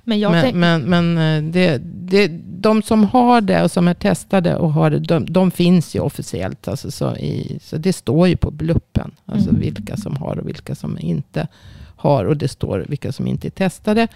Men 0.04 0.18
jag 0.20 0.32
men 0.32 0.60
men, 0.60 0.82
men 0.82 1.18
eh, 1.46 1.50
det, 1.52 1.78
det, 1.84 2.28
de 2.60 2.82
som 2.82 3.04
har 3.04 3.40
det 3.40 3.62
och 3.62 3.70
som 3.70 3.88
är 3.88 3.94
testade 3.94 4.56
och 4.56 4.72
har 4.72 4.90
det, 4.90 4.98
de, 4.98 5.26
de 5.32 5.50
finns 5.50 5.96
ju 5.96 6.00
officiellt. 6.00 6.68
Alltså 6.68 6.90
så, 6.90 7.16
i, 7.16 7.58
så 7.62 7.76
det 7.76 7.92
står 7.92 8.28
ju 8.28 8.36
på 8.36 8.50
bluppen. 8.50 9.10
Alltså 9.26 9.48
Mm. 9.48 9.60
vilka 9.60 9.96
som 9.96 10.16
har 10.16 10.38
och 10.38 10.48
vilka 10.48 10.74
som 10.74 10.98
inte 10.98 11.48
har. 11.96 12.24
Och 12.24 12.36
det 12.36 12.48
står 12.48 12.84
vilka 12.88 13.12
som 13.12 13.26
inte 13.26 13.48
är 13.48 13.50
testade. 13.50 14.08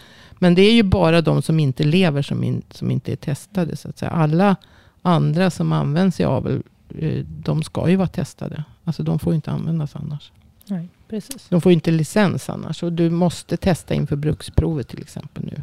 Men 0.43 0.55
det 0.55 0.63
är 0.63 0.73
ju 0.73 0.83
bara 0.83 1.21
de 1.21 1.43
som 1.43 1.61
inte 1.61 1.85
lever 1.85 2.23
som, 2.23 2.45
in, 2.45 2.63
som 2.71 2.91
inte 2.91 3.13
är 3.13 3.17
testade. 3.17 3.77
Så 3.77 3.89
att 3.89 3.99
säga. 3.99 4.11
Alla 4.11 4.57
andra 5.03 5.51
som 5.51 5.73
används 5.73 6.21
i 6.21 6.25
avel, 6.25 6.63
eh, 6.99 7.25
de 7.25 7.63
ska 7.63 7.91
ju 7.91 7.97
vara 7.97 8.09
testade. 8.09 8.65
Alltså 8.85 9.03
de 9.03 9.19
får 9.19 9.33
ju 9.33 9.37
inte 9.37 9.51
användas 9.51 9.97
annars. 9.97 10.33
Nej, 10.67 10.89
precis. 11.09 11.49
De 11.49 11.61
får 11.61 11.73
ju 11.73 11.75
inte 11.75 11.91
licens 11.91 12.51
annars. 12.51 12.83
Och 12.83 12.93
du 12.93 13.11
måste 13.11 13.57
testa 13.57 13.95
inför 13.95 14.17
bruksprovet 14.17 14.89
till 14.89 15.03
exempel 15.03 15.45
nu. 15.45 15.63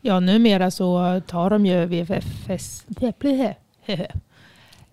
Ja, 0.00 0.20
numera 0.20 0.70
så 0.70 1.20
tar 1.26 1.50
de 1.50 1.66
ju 1.66 1.86
VFFS... 1.86 2.86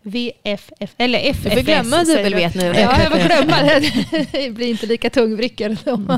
VFF... 0.04 0.72
Eller 0.98 1.20
FFS. 1.20 1.44
Du 1.44 1.50
får 1.50 1.62
glömma 1.62 2.04
dubbel-V 2.04 2.52
nu. 2.56 2.62
Ja, 2.66 2.74
jag 3.02 3.12
får 3.12 3.28
glömma 3.28 3.62
det. 3.62 4.28
Det 4.32 4.52
blir 4.52 4.68
inte 4.68 4.86
lika 4.86 5.10
tungvrickad. 5.10 5.78
Mm. 5.86 6.12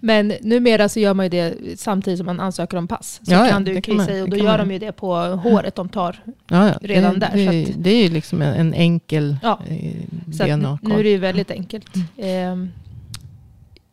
Men 0.00 0.32
numera 0.40 0.88
så 0.88 1.00
gör 1.00 1.14
man 1.14 1.26
ju 1.26 1.30
det 1.30 1.54
samtidigt 1.80 2.18
som 2.18 2.26
man 2.26 2.40
ansöker 2.40 2.76
om 2.76 2.88
pass. 2.88 3.20
Så 3.22 3.32
Ja, 3.32 3.46
kan 3.48 3.64
du 3.64 3.80
kissa 3.80 4.12
i 4.12 4.20
och 4.22 4.30
då 4.30 4.36
gör 4.36 4.44
man. 4.58 4.68
de 4.68 4.72
ju 4.72 4.78
det 4.78 4.92
på 4.92 5.14
håret 5.16 5.74
de 5.74 5.88
tar. 5.88 6.22
Ja, 6.48 6.66
ja. 6.68 6.74
Redan 6.80 7.14
det, 7.14 7.20
där, 7.20 7.52
Det, 7.52 7.62
att- 7.62 7.74
det 7.84 7.90
är 7.90 8.02
ju 8.02 8.08
liksom 8.08 8.42
en, 8.42 8.54
en 8.54 8.74
enkel 8.74 9.36
Ja. 9.42 9.60
eh, 9.68 10.32
Så 10.36 10.42
att 10.42 10.48
dna 10.60 10.78
nu 10.82 10.98
är 10.98 11.02
det 11.04 11.10
ju 11.10 11.18
väldigt 11.18 11.50
enkelt. 11.50 11.86
Ehm, 12.18 12.70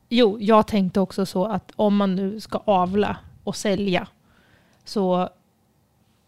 jo, 0.09 0.37
jag 0.41 0.67
tänkte 0.67 0.99
också 0.99 1.25
så 1.25 1.45
att 1.45 1.71
om 1.75 1.95
man 1.95 2.15
nu 2.15 2.39
ska 2.39 2.61
avla 2.65 3.17
och 3.43 3.55
sälja 3.55 4.07
så 4.85 5.29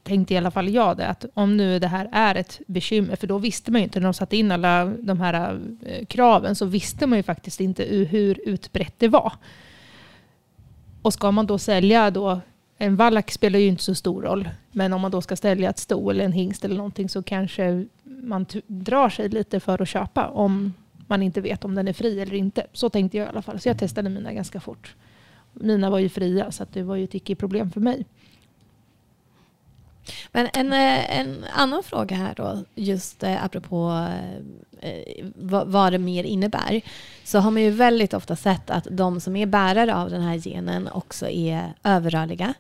tänkte 0.04 0.34
i 0.34 0.38
alla 0.38 0.52
fall 0.52 0.70
jag 0.70 0.98
det 0.98 1.08
att 1.08 1.26
om 1.34 1.58
nu 1.58 1.80
det 1.80 1.88
här 1.88 2.10
är 2.12 2.36
ett 2.36 2.62
bekymmer, 2.68 3.16
för 3.16 3.28
då 3.28 3.38
visste 3.38 3.72
man 3.72 3.82
ju 3.82 3.84
inte 3.84 4.00
när 4.00 4.08
de 4.08 4.14
satte 4.14 4.38
in 4.38 4.52
alla 4.52 4.86
de 4.86 5.20
här 5.20 5.60
eh, 5.86 6.06
kraven 6.06 6.56
så 6.56 6.66
visste 6.66 7.08
man 7.08 7.20
ju 7.20 7.24
faktiskt 7.24 7.60
inte 7.60 7.84
hur 7.84 8.40
utbrett 8.46 8.94
det 8.98 9.08
var. 9.08 9.34
Och 11.02 11.14
ska 11.14 11.32
man 11.32 11.48
då 11.48 11.58
sälja 11.58 12.12
då, 12.12 12.40
en 12.78 12.96
vallack 12.96 13.32
spelar 13.32 13.60
ju 13.60 13.68
inte 13.68 13.84
så 13.84 13.96
stor 13.96 14.22
roll, 14.22 14.50
men 14.72 14.94
om 14.94 15.02
man 15.02 15.12
då 15.12 15.22
ska 15.22 15.36
sälja 15.36 15.70
ett 15.70 15.80
sto 15.80 16.10
eller 16.10 16.26
en 16.26 16.32
hingst 16.32 16.66
eller 16.66 16.76
någonting 16.76 17.10
så 17.10 17.24
kanske 17.24 17.86
man 18.04 18.46
drar 18.68 19.10
sig 19.10 19.30
lite 19.30 19.60
för 19.60 19.82
att 19.82 19.90
köpa 19.90 20.28
om 20.28 20.74
man 21.08 21.24
inte 21.24 21.42
vet 21.42 21.66
om 21.66 21.76
den 21.76 21.88
är 21.88 21.94
fri 21.94 22.22
eller 22.22 22.34
inte. 22.34 22.68
Så 22.74 22.90
tänkte 22.90 23.18
jag 23.18 23.26
i 23.26 23.30
alla 23.30 23.42
fall. 23.42 23.60
Så 23.60 23.70
jag 23.70 23.78
testade 23.78 24.10
mina 24.10 24.34
ganska 24.34 24.60
fort. 24.60 24.96
Mina 25.54 25.90
var 25.90 26.00
ju 26.00 26.10
fria 26.10 26.52
så 26.52 26.64
att 26.64 26.74
det 26.74 26.84
var 26.84 26.96
ju 26.96 27.04
ett 27.04 27.16
icke-problem 27.16 27.72
för 27.72 27.82
mig. 27.82 28.06
Men 30.32 30.50
en, 30.54 30.74
eh, 30.74 31.20
en 31.20 31.46
annan 31.56 31.84
fråga 31.84 32.16
här 32.16 32.34
då, 32.36 32.64
just 32.76 33.24
eh, 33.24 33.44
apropå 33.44 34.08
eh, 34.82 35.26
vad 35.66 35.92
det 35.92 36.00
mer 36.00 36.24
innebär, 36.24 36.82
så 37.24 37.40
har 37.40 37.52
man 37.52 37.62
ju 37.62 37.70
väldigt 37.70 38.14
ofta 38.14 38.36
sett 38.36 38.70
att 38.70 38.88
de 38.92 39.22
som 39.22 39.36
är 39.36 39.46
bärare 39.46 39.96
av 39.96 40.10
den 40.10 40.22
här 40.22 40.38
genen 40.38 40.88
också 40.88 41.30
är 41.30 41.74
överrörliga. 41.84 42.54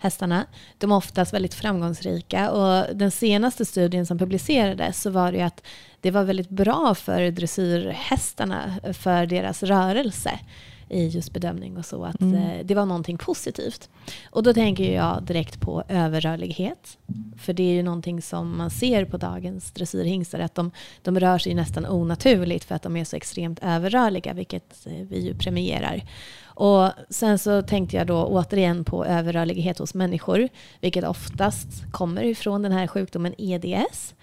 Hästarna. 0.00 0.46
De 0.78 0.92
är 0.92 0.96
oftast 0.96 1.34
väldigt 1.34 1.54
framgångsrika 1.54 2.50
och 2.50 2.96
den 2.96 3.10
senaste 3.10 3.64
studien 3.64 4.06
som 4.06 4.18
publicerades 4.18 5.02
så 5.02 5.10
var 5.10 5.32
det 5.32 5.38
ju 5.38 5.44
att 5.44 5.62
det 6.00 6.10
var 6.10 6.24
väldigt 6.24 6.48
bra 6.48 6.94
för 6.94 7.30
dressyrhästarna 7.30 8.74
för 8.92 9.26
deras 9.26 9.62
rörelse 9.62 10.38
i 10.90 11.06
just 11.08 11.32
bedömning 11.32 11.76
och 11.76 11.84
så. 11.84 12.04
Att 12.04 12.20
Mm. 12.20 12.34
eh, 12.34 12.64
det 12.64 12.74
var 12.74 12.86
någonting 12.86 13.18
positivt. 13.18 13.88
Och 14.30 14.42
då 14.42 14.54
tänker 14.54 14.94
jag 14.94 15.22
direkt 15.22 15.60
på 15.60 15.82
överrörlighet. 15.88 16.98
För 17.38 17.52
det 17.52 17.62
är 17.62 17.72
ju 17.74 17.82
någonting 17.82 18.22
som 18.22 18.56
man 18.58 18.70
ser 18.70 19.04
på 19.04 19.16
dagens 19.16 19.70
dressyrhingstar. 19.70 20.38
Att 20.40 20.54
de, 20.54 20.70
de 21.02 21.20
rör 21.20 21.38
sig 21.38 21.54
nästan 21.54 21.86
onaturligt 21.86 22.64
för 22.64 22.74
att 22.74 22.82
de 22.82 22.96
är 22.96 23.04
så 23.04 23.16
extremt 23.16 23.58
överrörliga. 23.62 24.32
Vilket 24.32 24.86
eh, 24.86 24.92
vi 25.10 25.20
ju 25.26 25.34
premierar. 25.34 26.02
Och 26.44 26.90
sen 27.10 27.38
så 27.38 27.62
tänkte 27.62 27.96
jag 27.96 28.06
då 28.06 28.24
återigen 28.24 28.84
på 28.84 29.04
överrörlighet 29.04 29.78
hos 29.78 29.94
människor. 29.94 30.48
Vilket 30.80 31.04
oftast 31.04 31.68
kommer 31.92 32.22
ifrån 32.24 32.62
den 32.62 32.72
här 32.72 32.86
sjukdomen 32.86 33.34
EDS. 33.38 34.14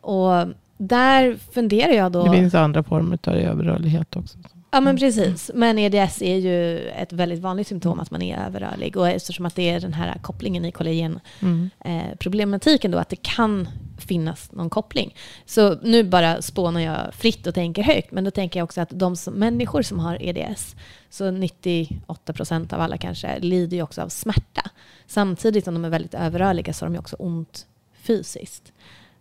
Och 0.00 0.46
där 0.76 1.36
funderar 1.52 1.92
jag 1.92 2.12
då... 2.12 2.24
Det 2.24 2.32
finns 2.38 2.54
andra 2.54 2.82
former 2.82 3.18
av 3.26 3.34
överrörlighet 3.34 4.16
också. 4.16 4.38
Ja 4.74 4.80
men 4.80 4.96
precis. 4.96 5.50
Men 5.54 5.78
EDS 5.78 6.22
är 6.22 6.36
ju 6.36 6.88
ett 6.88 7.12
väldigt 7.12 7.40
vanligt 7.40 7.66
symptom 7.66 8.00
att 8.00 8.10
man 8.10 8.22
är 8.22 8.46
överrörlig. 8.46 8.96
Och 8.96 9.08
eftersom 9.08 9.46
att 9.46 9.54
det 9.54 9.70
är 9.70 9.80
den 9.80 9.94
här 9.94 10.18
kopplingen 10.22 10.64
i 10.64 10.72
kollagenproblematiken 10.72 12.90
Mm. 12.90 12.94
eh, 12.94 12.96
då, 12.96 12.98
att 12.98 13.08
det 13.08 13.22
kan 13.22 13.68
finnas 13.98 14.52
någon 14.52 14.70
koppling. 14.70 15.14
Så 15.46 15.74
nu 15.82 16.04
bara 16.04 16.42
spånar 16.42 16.80
jag 16.80 17.14
fritt 17.14 17.46
och 17.46 17.54
tänker 17.54 17.82
högt. 17.82 18.12
Men 18.12 18.24
då 18.24 18.30
tänker 18.30 18.60
jag 18.60 18.64
också 18.64 18.80
att 18.80 18.90
de 18.92 19.16
som, 19.16 19.34
människor 19.34 19.82
som 19.82 19.98
har 19.98 20.22
EDS, 20.22 20.76
så 21.10 21.24
98% 21.24 22.74
av 22.74 22.80
alla 22.80 22.98
kanske, 22.98 23.38
lider 23.38 23.76
ju 23.76 23.82
också 23.82 24.02
av 24.02 24.08
smärta. 24.08 24.70
Samtidigt 25.06 25.64
som 25.64 25.74
de 25.74 25.84
är 25.84 25.90
väldigt 25.90 26.14
överrörliga 26.14 26.72
så 26.72 26.84
har 26.84 26.88
de 26.88 26.94
ju 26.94 27.00
också 27.00 27.16
ont 27.18 27.66
fysiskt. 28.02 28.72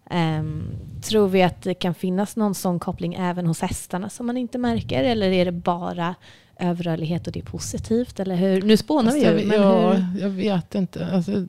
Ehm, 0.10 0.63
tror 1.01 1.27
vi 1.27 1.43
att 1.43 1.62
det 1.62 1.74
kan 1.74 1.93
finnas 1.93 2.36
någon 2.36 2.55
sån 2.55 2.79
koppling 2.79 3.13
även 3.13 3.45
hos 3.48 3.62
hästarna 3.62 4.10
som 4.10 4.25
man 4.25 4.38
inte 4.38 4.57
märker? 4.57 5.03
Eller 5.03 5.31
är 5.31 5.45
det 5.45 5.51
bara 5.51 6.15
överrörlighet 6.60 7.27
och 7.27 7.33
det 7.33 7.39
är 7.39 7.43
positivt? 7.43 8.19
Eller 8.19 8.36
hur? 8.36 8.62
Nu 8.62 8.77
spånar 8.77 9.12
vi 9.13 9.25
Alltså, 9.25 9.41
ju. 9.43 9.48
jag, 9.53 9.60
Men 9.60 9.62
ja, 9.62 9.93
hur? 9.93 10.22
jag 10.22 10.29
vet 10.29 10.75
inte. 10.75 11.07
Alltså, 11.07 11.45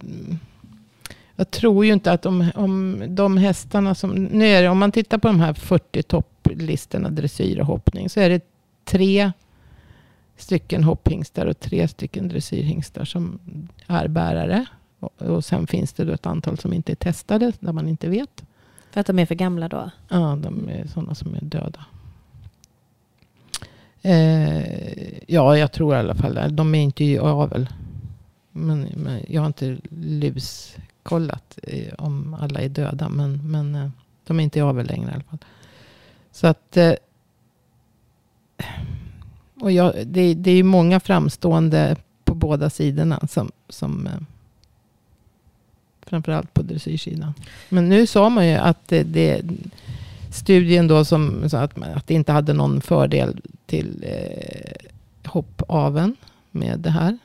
jag 1.36 1.50
tror 1.50 1.84
ju 1.86 1.92
inte 1.92 2.12
att 2.12 2.26
om, 2.26 2.50
om 2.54 3.02
de 3.08 3.36
hästarna 3.36 3.94
som... 3.94 4.10
Nu 4.10 4.46
är 4.46 4.62
det, 4.62 4.68
om 4.68 4.78
man 4.78 4.92
tittar 4.92 5.18
på 5.18 5.28
de 5.28 5.40
här 5.40 5.54
40 5.54 6.02
topplistorna 6.02 7.10
dressyr 7.10 7.60
och 7.60 7.66
hoppning 7.66 8.08
så 8.10 8.20
är 8.20 8.30
det 8.30 8.40
tre 8.84 9.32
stycken 10.36 10.84
hopphingstar 10.84 11.46
och 11.46 11.60
tre 11.60 11.88
stycken 11.88 12.28
dressyrhingstar 12.28 13.04
som 13.04 13.38
är 13.86 14.08
bärare. 14.08 14.66
Och, 15.04 15.44
sen 15.44 15.66
finns 15.66 15.92
det 15.92 16.04
då 16.04 16.12
ett 16.12 16.26
antal 16.26 16.58
som 16.58 16.72
inte 16.72 16.92
är 16.92 16.96
testade, 16.96 17.52
där 17.60 17.72
man 17.72 17.88
inte 17.88 18.08
vet. 18.08 18.44
För 18.90 19.00
att 19.00 19.06
de 19.06 19.18
är 19.18 19.26
för 19.26 19.34
gamla 19.34 19.68
då? 19.68 19.90
Ja, 20.08 20.38
de 20.42 20.68
är 20.68 20.86
sådana 20.86 21.14
som 21.14 21.34
är 21.34 21.40
döda. 21.40 21.84
Eh, 24.02 25.32
ja, 25.32 25.58
jag 25.58 25.72
tror 25.72 25.94
i 25.94 25.98
alla 25.98 26.14
fall. 26.14 26.56
De 26.56 26.74
är 26.74 26.80
inte 26.80 27.04
i 27.04 27.18
avel. 27.18 27.68
Men, 28.52 28.80
men 28.96 29.20
jag 29.28 29.40
har 29.40 29.46
inte 29.46 29.78
luskollat 29.90 31.58
eh, 31.62 31.94
om 31.98 32.34
alla 32.34 32.60
är 32.60 32.68
döda. 32.68 33.08
Men, 33.08 33.50
men 33.50 33.74
eh, 33.74 33.90
de 34.26 34.40
är 34.40 34.44
inte 34.44 34.58
i 34.58 34.62
avel 34.62 34.86
längre 34.86 35.10
i 35.10 35.14
alla 35.14 35.24
fall. 35.24 35.38
Så 36.32 36.46
att... 36.46 36.76
Eh, 36.76 36.92
och 39.60 39.72
jag, 39.72 40.06
det, 40.06 40.34
det 40.34 40.50
är 40.50 40.56
ju 40.56 40.62
många 40.62 41.00
framstående 41.00 41.96
på 42.24 42.34
båda 42.34 42.70
sidorna 42.70 43.20
som, 43.30 43.52
som 43.68 44.06
eh, 44.06 44.12
framförallt 46.06 46.54
på 46.54 46.62
dressyrsidan. 46.62 47.34
Men 47.68 47.88
nu 47.88 48.06
sa 48.06 48.28
man 48.28 48.48
ju 48.48 48.54
att 48.54 48.88
det, 48.88 49.02
det 49.02 49.42
studien 50.30 50.88
då 50.88 51.04
som 51.04 51.50
sa 51.50 51.58
att, 51.58 51.82
att 51.82 52.06
det 52.06 52.14
inte 52.14 52.32
hade 52.32 52.52
någon 52.52 52.80
fördel 52.80 53.40
till 53.66 54.04
eh, 54.08 54.88
hoppaven 55.30 56.16
med 56.50 56.80
det 56.80 56.90
här. 56.90 57.18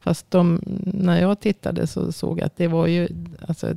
Fast 0.00 0.30
de, 0.30 0.60
när 0.86 1.20
jag 1.20 1.40
tittade 1.40 1.86
så 1.86 2.12
såg 2.12 2.38
jag 2.38 2.46
att 2.46 2.56
det 2.56 2.68
var 2.68 2.86
ju 2.86 3.08
alltså, 3.48 3.74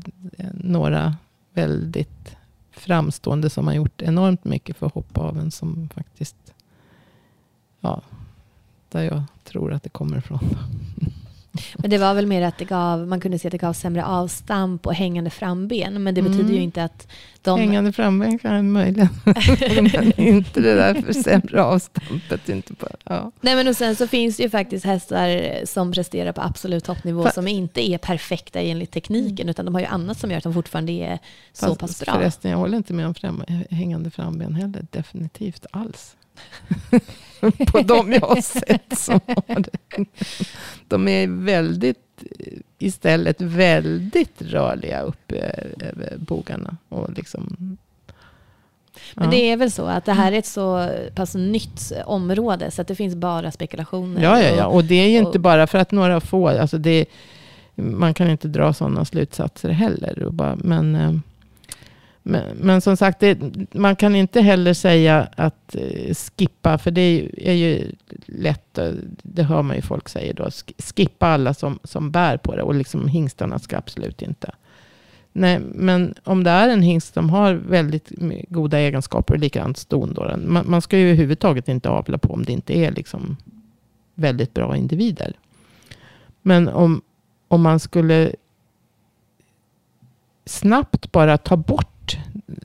några 0.53 1.15
väldigt 1.53 2.35
framstående 2.71 3.49
som 3.49 3.67
har 3.67 3.73
gjort 3.73 4.01
enormt 4.01 4.45
mycket 4.45 4.77
för 4.77 4.91
hoppaven 4.93 5.51
som 5.51 5.89
faktiskt, 5.89 6.53
ja, 7.79 8.01
där 8.89 9.03
jag 9.03 9.23
tror 9.43 9.73
att 9.73 9.83
det 9.83 9.89
kommer 9.89 10.17
ifrån. 10.17 10.39
Men 11.77 11.89
det 11.89 11.97
var 11.97 12.13
väl 12.13 12.27
mer 12.27 12.41
att 12.41 12.57
det 12.57 12.65
gav, 12.65 13.07
man 13.07 13.19
kunde 13.19 13.39
se 13.39 13.47
att 13.47 13.51
det 13.51 13.57
gav 13.57 13.73
sämre 13.73 14.05
avstamp 14.05 14.87
och 14.87 14.93
hängande 14.93 15.29
framben. 15.29 16.03
Men 16.03 16.15
det 16.15 16.21
betyder 16.21 16.43
mm. 16.43 16.55
ju 16.55 16.61
inte 16.61 16.83
att 16.83 17.07
de... 17.41 17.59
Hängande 17.59 17.91
framben 17.91 18.39
kan 18.39 18.71
möjligen. 18.71 19.09
men 19.23 20.11
inte 20.19 20.59
det 20.59 20.75
där 20.75 21.01
för 21.01 21.13
sämre 21.13 21.63
avstampet. 21.63 22.49
Inte 22.49 22.73
på, 22.73 22.87
ja. 23.03 23.31
Nej 23.41 23.55
men 23.55 23.67
och 23.67 23.75
sen 23.75 23.95
så 23.95 24.07
finns 24.07 24.37
det 24.37 24.43
ju 24.43 24.49
faktiskt 24.49 24.85
hästar 24.85 25.65
som 25.65 25.91
presterar 25.91 26.31
på 26.31 26.41
absolut 26.41 26.83
toppnivå 26.83 27.23
Fa 27.23 27.31
som 27.31 27.47
inte 27.47 27.89
är 27.89 27.97
perfekta 27.97 28.59
enligt 28.59 28.91
tekniken. 28.91 29.45
Mm. 29.45 29.49
Utan 29.49 29.65
de 29.65 29.75
har 29.75 29.81
ju 29.81 29.87
annat 29.87 30.17
som 30.17 30.31
gör 30.31 30.37
att 30.37 30.43
de 30.43 30.53
fortfarande 30.53 30.91
är 30.91 31.19
så 31.53 31.65
Fast, 31.65 31.79
pass 31.79 32.05
bra. 32.05 32.13
Förresten, 32.13 32.51
jag 32.51 32.57
håller 32.57 32.77
inte 32.77 32.93
med 32.93 33.07
om 33.07 33.13
fram, 33.13 33.43
hängande 33.69 34.11
framben 34.11 34.55
heller. 34.55 34.85
Definitivt 34.91 35.65
alls. 35.71 36.16
på 37.71 37.81
de 37.81 38.13
jag 38.13 38.21
har 38.21 38.41
sett 38.41 38.97
som 38.97 39.19
har 39.27 39.59
det. 39.59 40.05
De 40.87 41.07
är 41.07 41.27
väldigt, 41.27 42.23
istället 42.79 43.41
väldigt 43.41 44.41
rörliga 44.41 45.01
upp 45.01 45.31
över 45.31 46.17
bogarna. 46.17 46.77
Och 46.89 47.13
liksom, 47.13 47.77
men 49.13 49.29
det 49.29 49.51
är 49.51 49.57
väl 49.57 49.71
så 49.71 49.85
att 49.85 50.05
det 50.05 50.13
här 50.13 50.31
är 50.31 50.37
ett 50.37 50.45
så 50.45 50.89
pass 51.15 51.35
nytt 51.35 51.91
område 52.05 52.71
så 52.71 52.81
att 52.81 52.87
det 52.87 52.95
finns 52.95 53.15
bara 53.15 53.51
spekulationer. 53.51 54.23
Ja, 54.23 54.41
ja, 54.41 54.55
ja. 54.55 54.65
och 54.65 54.83
det 54.83 54.95
är 54.95 55.09
ju 55.09 55.17
inte 55.17 55.39
bara 55.39 55.67
för 55.67 55.77
att 55.77 55.91
några 55.91 56.19
få, 56.19 56.47
alltså 56.47 56.77
det, 56.77 57.05
man 57.75 58.13
kan 58.13 58.29
inte 58.29 58.47
dra 58.47 58.73
sådana 58.73 59.05
slutsatser 59.05 59.69
heller. 59.69 60.29
Bara, 60.31 60.55
men 60.55 60.95
eh, 60.95 61.13
men, 62.29 62.57
men, 62.57 62.81
som 62.81 62.97
sagt, 62.97 63.19
det, 63.19 63.39
man 63.73 63.95
kan 63.95 64.15
inte 64.15 64.41
heller 64.41 64.73
säga 64.73 65.27
att 65.35 65.75
eh, 65.75 66.15
skippa, 66.15 66.77
för 66.77 66.91
det 66.91 67.01
är, 67.01 67.39
är 67.49 67.53
ju 67.53 67.91
lätt, 68.25 68.77
eh, 68.77 68.91
det 69.23 69.43
hör 69.43 69.61
man 69.61 69.75
ju 69.75 69.81
folk 69.81 70.09
säga 70.09 70.33
då, 70.33 70.49
skippa 70.95 71.27
alla 71.27 71.53
som, 71.53 71.79
som 71.83 72.11
bär 72.11 72.37
på 72.37 72.55
det 72.55 72.61
och 72.61 72.75
liksom 72.75 73.07
hingstarna 73.07 73.59
ska 73.59 73.77
absolut 73.77 74.21
inte. 74.21 74.51
Nej, 75.31 75.59
men 75.59 76.15
om 76.23 76.43
det 76.43 76.49
är 76.49 76.69
en 76.69 76.81
hingst 76.81 77.13
som 77.13 77.29
har 77.29 77.53
väldigt 77.53 78.11
goda 78.49 78.79
egenskaper, 78.79 79.37
likadant 79.37 79.77
ston 79.77 80.13
då, 80.13 80.37
man, 80.37 80.69
man 80.69 80.81
ska 80.81 80.97
ju 80.97 81.05
överhuvudtaget 81.05 81.67
inte 81.67 81.89
avla 81.89 82.17
på 82.17 82.33
om 82.33 82.45
det 82.45 82.53
inte 82.53 82.77
är 82.77 82.91
liksom 82.91 83.37
väldigt 84.15 84.53
bra 84.53 84.77
individer. 84.77 85.33
Men 86.41 86.67
om, 86.67 87.01
om 87.47 87.61
man 87.61 87.79
skulle 87.79 88.31
snabbt 90.45 91.11
bara 91.11 91.37
ta 91.37 91.57
bort 91.57 91.96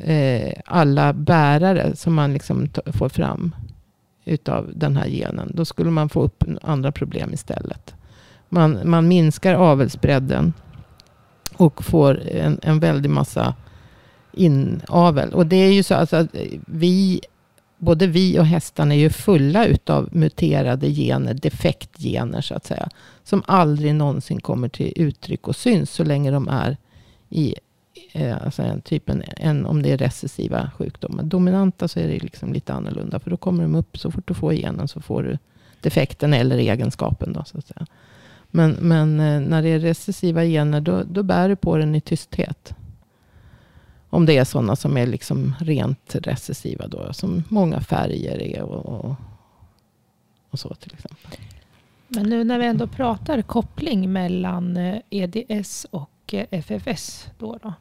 eh, 0.01 0.53
alla 0.67 1.13
bärare 1.13 1.97
som 1.97 2.15
man 2.15 2.33
liksom 2.33 2.69
får 2.93 3.09
fram 3.09 3.55
utav 4.25 4.73
den 4.75 4.97
här 4.97 5.09
genen. 5.09 5.53
Då 5.55 5.65
skulle 5.65 5.91
man 5.91 6.09
få 6.09 6.23
upp 6.23 6.45
andra 6.63 6.93
problem 6.93 7.33
istället. 7.33 7.95
Man, 8.49 8.79
man 8.85 9.09
minskar 9.09 9.55
avelsbredden 9.55 10.53
och 11.57 11.85
får 11.85 12.29
en, 12.29 12.61
en 12.63 12.81
väldig 12.81 13.11
massa 13.11 13.55
inavel. 14.33 15.33
Och 15.33 15.47
det 15.47 15.57
är 15.57 15.73
ju 15.73 15.83
så 15.83 15.95
alltså 15.95 16.17
att 16.17 16.35
vi, 16.67 17.21
både 17.79 18.07
vi 18.07 18.39
och 18.39 18.47
hästarna 18.47 18.95
är 18.95 18.99
ju 18.99 19.11
fulla 19.11 19.67
utav 19.67 20.09
muterade 20.13 20.91
gener, 20.91 21.35
defektgener 21.35 22.41
så 22.41 22.55
att 22.55 22.67
säga. 22.67 22.89
Som 23.25 23.43
aldrig 23.47 23.95
någonsin 23.95 24.41
kommer 24.41 24.69
till 24.69 24.93
uttryck 24.97 25.49
och 25.49 25.57
syns 25.57 25.91
så 25.91 26.05
länge 26.05 26.31
de 26.31 26.49
är 26.49 26.77
i 27.31 27.55
Eh, 28.13 28.43
alltså 28.45 28.63
en, 28.63 28.81
typ 28.81 29.09
en, 29.09 29.23
en, 29.37 29.67
om 29.67 29.83
det 29.83 29.93
är 29.93 29.99
recessiva 29.99 30.71
sjukdomar. 30.79 31.23
Dominanta 31.23 31.89
så 31.89 32.01
är 32.01 32.09
det 32.09 32.19
liksom 32.19 32.53
lite 32.53 32.73
annorlunda. 32.73 33.21
För 33.21 33.31
då 33.31 33.37
kommer 33.37 33.63
de 33.63 33.75
upp, 33.75 33.99
så 33.99 34.11
fort 34.11 34.29
du 34.29 34.35
får 34.35 34.53
genen 34.53 34.89
så 34.89 35.01
får 35.01 35.23
du 35.23 35.39
defekten 35.81 36.35
eller 36.35 36.59
egenskapen. 36.59 37.33
Då, 37.33 37.45
så 37.45 37.59
att 37.59 37.67
säga. 37.67 37.87
Men, 38.51 38.71
men 38.71 39.21
eh, 39.21 39.41
när 39.41 39.63
det 39.63 39.69
är 39.69 39.79
recessiva 39.79 40.45
gener 40.45 40.81
då, 40.81 41.03
då 41.03 41.23
bär 41.23 41.49
du 41.49 41.57
på 41.57 41.77
den 41.77 41.95
i 41.95 42.01
tysthet. 42.01 42.75
Om 44.11 44.27
det 44.27 44.37
är 44.37 44.45
sådana 44.45 44.77
som 44.77 44.97
är 44.97 45.07
liksom 45.07 45.55
rent 45.61 46.15
recessiva. 46.15 46.87
Då, 46.87 47.13
som 47.13 47.45
många 47.49 47.81
färger 47.81 48.43
är. 48.43 48.63
Och, 48.63 48.87
och, 48.87 49.15
och 50.51 50.59
så 50.59 50.75
till 50.75 50.93
exempel. 50.93 51.39
Men 52.09 52.29
nu 52.29 52.45
när 52.45 52.59
vi 52.59 52.67
ändå 52.67 52.87
pratar 52.87 53.43
koppling 53.43 54.13
mellan 54.13 54.77
eh, 54.77 54.99
EDS 55.11 55.87
och 55.91 56.11
och 56.35 56.47
FFS. 56.51 57.27
Då, 57.38 57.59
då 57.62 57.73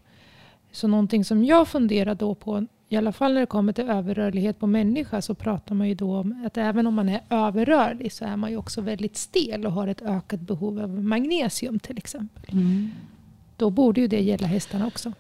så 0.72 0.88
någonting 0.88 1.26
som 1.26 1.44
jag 1.44 1.68
funderar 1.68 2.16
då 2.16 2.36
på, 2.36 2.66
i 2.90 2.98
alla 2.98 3.12
fall 3.12 3.34
när 3.34 3.40
det 3.40 3.46
kommer 3.46 3.74
till 3.74 3.90
överrörlighet 3.90 4.60
på 4.60 4.68
människa, 4.68 5.22
så 5.22 5.36
pratar 5.36 5.76
man 5.76 5.88
ju 5.88 5.96
då 5.96 6.18
om 6.18 6.46
att 6.46 6.58
även 6.58 6.88
om 6.88 6.94
man 6.94 7.10
är 7.10 7.22
överrörlig 7.30 8.12
så 8.14 8.26
är 8.26 8.36
man 8.38 8.52
ju 8.52 8.58
också 8.58 8.82
väldigt 8.82 9.18
stel 9.18 9.66
och 9.66 9.72
har 9.72 9.88
ett 9.88 10.02
ökat 10.02 10.40
behov 10.40 10.80
av 10.80 11.04
magnesium 11.04 11.80
till 11.80 11.98
exempel. 11.98 12.54
Mm. 12.54 12.92
Då 13.58 13.70
borde 13.70 14.02
ju 14.02 14.08
det 14.08 14.22
gälla 14.22 14.48
hästarna 14.48 14.88
också. 14.88 15.14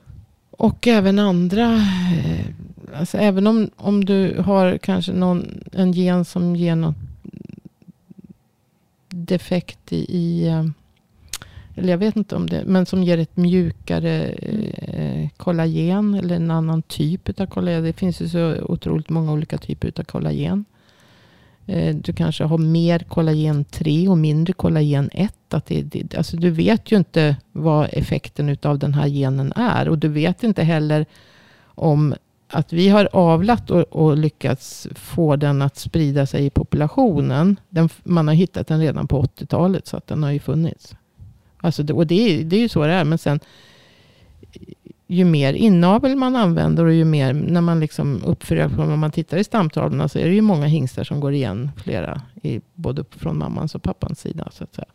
Och 0.52 0.88
även 0.88 1.20
andra. 1.20 1.76
Eh, 1.76 2.46
alltså 2.96 3.17
även 3.17 3.48
om, 3.48 3.70
om 3.76 4.06
du 4.06 4.41
har 4.41 4.78
kanske 4.78 5.13
någon, 5.13 5.63
en 5.72 5.91
gen 5.91 6.26
som 6.26 6.56
ger 6.56 6.76
något 6.76 6.96
defekt 9.10 9.94
i, 9.94 10.17
i 10.17 10.48
eh, 10.48 10.65
eller 11.76 11.90
jag 11.90 11.98
vet 11.98 12.16
inte 12.16 12.36
om 12.36 12.50
det, 12.50 12.64
men 12.66 12.86
som 12.86 13.04
ger 13.04 13.18
ett 13.18 13.38
mjukare 13.38 14.24
eh, 14.28 15.30
kollagen 15.38 16.14
eller 16.14 16.36
en 16.36 16.52
annan 16.52 16.82
typ 16.82 17.40
av 17.40 17.46
kollagen. 17.46 17.84
Det 17.84 17.94
finns 17.94 18.22
ju 18.22 18.30
så 18.30 18.56
otroligt 18.62 19.10
många 19.10 19.32
olika 19.32 19.58
typer 19.58 19.94
av 20.00 20.04
kollagen. 20.04 20.66
Eh, 21.66 21.96
du 21.96 22.14
kanske 22.14 22.44
har 22.44 22.58
mer 22.58 23.00
kollagen 23.00 23.66
3 23.66 24.08
och 24.08 24.18
mindre 24.18 24.54
kollagen 24.54 25.10
1. 25.14 25.54
Att 25.54 25.66
det, 25.66 25.82
det, 25.82 26.16
alltså 26.16 26.38
du 26.38 26.50
vet 26.50 26.92
ju 26.92 26.98
inte 26.98 27.36
vad 27.52 27.90
effekten 27.92 28.58
av 28.64 28.80
den 28.80 28.94
här 28.94 29.08
genen 29.08 29.54
är. 29.56 29.90
Och 29.90 29.98
du 29.98 30.08
vet 30.08 30.44
inte 30.44 30.64
heller 30.64 31.06
om 31.66 32.16
att 32.48 32.74
vi 32.74 32.90
har 32.90 33.10
avlat 33.14 33.72
och, 33.72 33.82
och, 33.82 34.18
lyckats 34.18 34.88
få 34.96 35.36
den 35.36 35.62
att 35.62 35.78
sprida 35.78 36.26
sig 36.26 36.46
i 36.46 36.50
populationen. 36.50 37.60
Den, 37.70 37.90
man 38.04 38.28
har 38.28 38.36
hittat 38.36 38.68
den 38.68 38.80
redan 38.80 39.08
på 39.08 39.24
80-talet 39.24 39.88
så 39.88 39.98
att 39.98 40.08
den 40.08 40.24
har 40.24 40.32
ju 40.32 40.40
funnits. 40.40 40.96
Alltså 41.62 41.84
det, 41.84 41.93
och 41.93 42.08
det, 42.08 42.43
det 42.43 42.56
är 42.56 42.60
ju 42.60 42.69
så 42.69 42.86
det 42.86 42.93
är. 42.93 43.04
Men 43.04 43.17
sen 43.17 43.39
ju 45.08 45.26
mer 45.26 45.54
inavel 45.54 46.15
man 46.15 46.36
använder 46.36 46.86
och 46.86 46.93
ju 46.93 47.06
mer 47.06 47.34
när 47.34 47.62
man 47.62 47.80
liksom 47.80 48.24
uppför 48.26 48.80
om 48.80 49.00
man 49.00 49.12
tittar 49.12 49.38
i 49.38 49.43
stamtavlorna 49.43 50.10
så 50.10 50.19
är 50.19 50.28
det 50.28 50.34
ju 50.34 50.41
många 50.41 50.65
hingstar 50.65 51.04
som 51.04 51.19
går 51.19 51.34
igen 51.34 51.71
flera. 51.78 52.21
I, 52.41 52.62
både 52.74 53.04
från 53.12 53.38
mammans 53.38 53.76
och 53.76 53.84
pappans 53.84 54.19
sida. 54.19 54.50
Så 54.52 54.63
att 54.63 54.76
säga. 54.76 54.88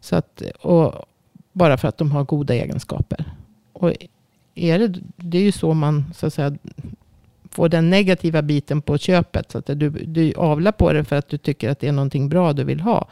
Så 0.00 0.16
att, 0.16 0.42
och 0.60 0.94
bara 1.52 1.76
för 1.76 1.88
att 1.88 1.98
de 1.98 2.10
har 2.10 2.24
goda 2.24 2.54
egenskaper. 2.54 3.24
Och 3.72 3.92
är 4.54 4.78
det, 4.78 5.00
det 5.16 5.38
är 5.38 5.42
ju 5.42 5.52
så 5.52 5.74
man 5.74 6.04
så 6.14 6.26
att 6.26 6.34
säga, 6.34 6.56
får 7.50 7.68
den 7.68 7.90
negativa 7.90 8.42
biten 8.42 8.82
på 8.82 8.98
köpet. 8.98 9.50
Så 9.50 9.58
att 9.58 9.66
du, 9.66 9.90
du 9.90 10.34
avlar 10.34 10.72
på 10.72 10.92
det 10.92 11.04
för 11.04 11.16
att 11.16 11.28
du 11.28 11.38
tycker 11.38 11.70
att 11.70 11.80
det 11.80 11.88
är 11.88 11.92
någonting 11.92 12.28
bra 12.28 12.52
du 12.52 12.64
vill 12.64 12.80
ha. 12.80 13.08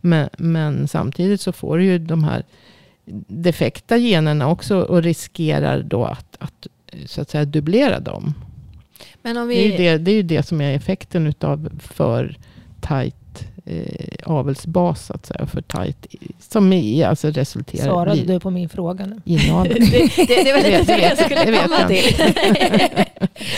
Men, 0.00 0.28
men 0.38 0.88
samtidigt 0.88 1.40
så 1.40 1.52
får 1.52 1.78
du 1.78 1.84
ju 1.84 1.98
de 1.98 2.24
här 2.24 2.42
defekta 3.26 3.96
generna 3.96 4.48
också 4.48 4.80
och 4.80 5.02
riskerar 5.02 5.82
då 5.82 6.04
att, 6.04 6.36
att, 6.38 6.66
så 7.06 7.20
att 7.20 7.30
säga 7.30 7.44
dubblera 7.44 8.00
dem. 8.00 8.34
Men 9.22 9.36
om 9.36 9.48
vi... 9.48 9.54
det, 9.54 9.60
är 9.62 9.70
ju 9.70 9.76
det, 9.76 10.04
det 10.04 10.10
är 10.10 10.14
ju 10.14 10.22
det 10.22 10.42
som 10.42 10.60
är 10.60 10.74
effekten 10.74 11.26
utav 11.26 11.68
för 11.80 12.36
tajt 12.80 13.14
eh, 13.68 13.84
avelsbas 14.24 15.06
så 15.06 15.12
att 15.14 15.26
säga. 15.26 15.46
För 15.46 15.60
tajt. 15.62 16.06
Som 16.48 16.72
i, 16.72 17.04
alltså 17.04 17.28
resulterar 17.30 17.84
Svarade 17.84 18.22
blir 18.22 18.34
du 18.34 18.40
på 18.40 18.50
min 18.50 18.68
fråga 18.68 19.06
nu? 19.06 19.20
inavel. 19.24 19.74
det, 19.90 20.26
det, 20.26 20.42
det 20.44 20.52
var 20.52 20.60
Det 20.62 20.78
lite 20.78 20.78
vet- 20.78 20.86
det 20.86 20.92
jag 21.02 21.10
vet- 21.16 21.24
skulle 21.24 21.44
det 21.44 21.58
komma 21.62 21.76
jag. 21.80 21.88
till. 21.88 22.34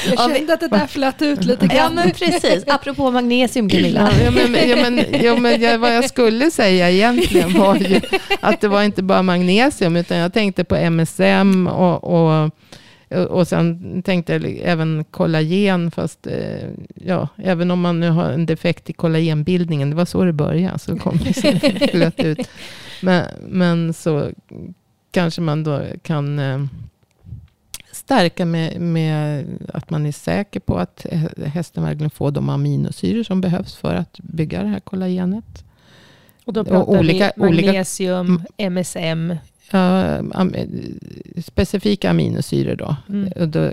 Jag 0.06 0.14
Ja, 0.16 0.30
kände 0.36 0.52
att 0.54 0.60
det 0.60 0.68
där 0.68 0.86
flöt 0.86 1.22
ut 1.22 1.44
lite 1.44 1.66
ja 1.66 1.74
grann. 1.74 1.94
men 1.94 2.10
precis, 2.10 2.64
apropå 2.66 3.10
magnesium 3.10 3.68
Camilla. 3.68 4.10
Ja, 4.18 4.24
ja, 4.24 4.30
men, 4.30 4.68
ja, 4.68 4.76
men, 4.76 5.04
ja, 5.22 5.36
men 5.36 5.60
jag, 5.62 5.78
vad 5.78 5.96
jag 5.96 6.08
skulle 6.08 6.50
säga 6.50 6.90
egentligen 6.90 7.58
var 7.58 7.76
ju 7.76 8.00
att 8.40 8.60
det 8.60 8.68
var 8.68 8.82
inte 8.82 9.02
bara 9.02 9.22
magnesium, 9.22 9.96
utan 9.96 10.16
jag 10.18 10.32
tänkte 10.32 10.64
på 10.64 10.76
MSM 10.76 11.66
och, 11.66 12.04
och, 12.04 12.50
och 13.28 13.48
sen 13.48 14.02
tänkte 14.02 14.32
jag 14.32 14.44
även 14.62 15.04
kollagen, 15.10 15.90
fast 15.90 16.26
eh, 16.26 16.68
ja, 16.94 17.28
även 17.36 17.70
om 17.70 17.80
man 17.80 18.00
nu 18.00 18.08
har 18.10 18.30
en 18.30 18.46
defekt 18.46 18.90
i 18.90 18.92
kollagenbildningen, 18.92 19.90
det 19.90 19.96
var 19.96 20.04
så 20.04 20.24
det 20.24 20.32
började, 20.32 20.78
så 20.78 20.96
kom 20.96 21.18
det 21.92 22.18
ut. 22.24 22.48
Men, 23.02 23.24
men 23.48 23.92
så 23.94 24.30
kanske 25.10 25.40
man 25.40 25.64
då 25.64 25.82
kan 26.02 26.38
eh, 26.38 26.64
stärka 27.92 28.44
med, 28.44 28.80
med 28.80 29.46
att 29.74 29.90
man 29.90 30.06
är 30.06 30.12
säker 30.12 30.60
på 30.60 30.78
att 30.78 31.06
hä- 31.10 31.46
hästen 31.46 31.82
verkligen 31.82 32.10
får 32.10 32.30
de 32.30 32.48
aminosyror 32.48 33.22
som 33.22 33.40
behövs 33.40 33.76
för 33.76 33.94
att 33.94 34.18
bygga 34.22 34.62
det 34.62 34.68
här 34.68 34.80
kollagenet. 34.80 35.64
Och 36.44 36.52
då 36.52 36.60
Och 36.60 36.66
pratar 36.66 36.98
olika- 36.98 37.32
vi 37.36 37.42
olika- 37.42 37.66
magnesium, 37.66 38.42
MSM. 38.56 39.34
Am, 39.72 40.54
specifika 41.44 42.10
aminosyror 42.10 42.76
då. 42.76 42.96
Mm. 43.08 43.32
Och 43.36 43.48
då 43.48 43.70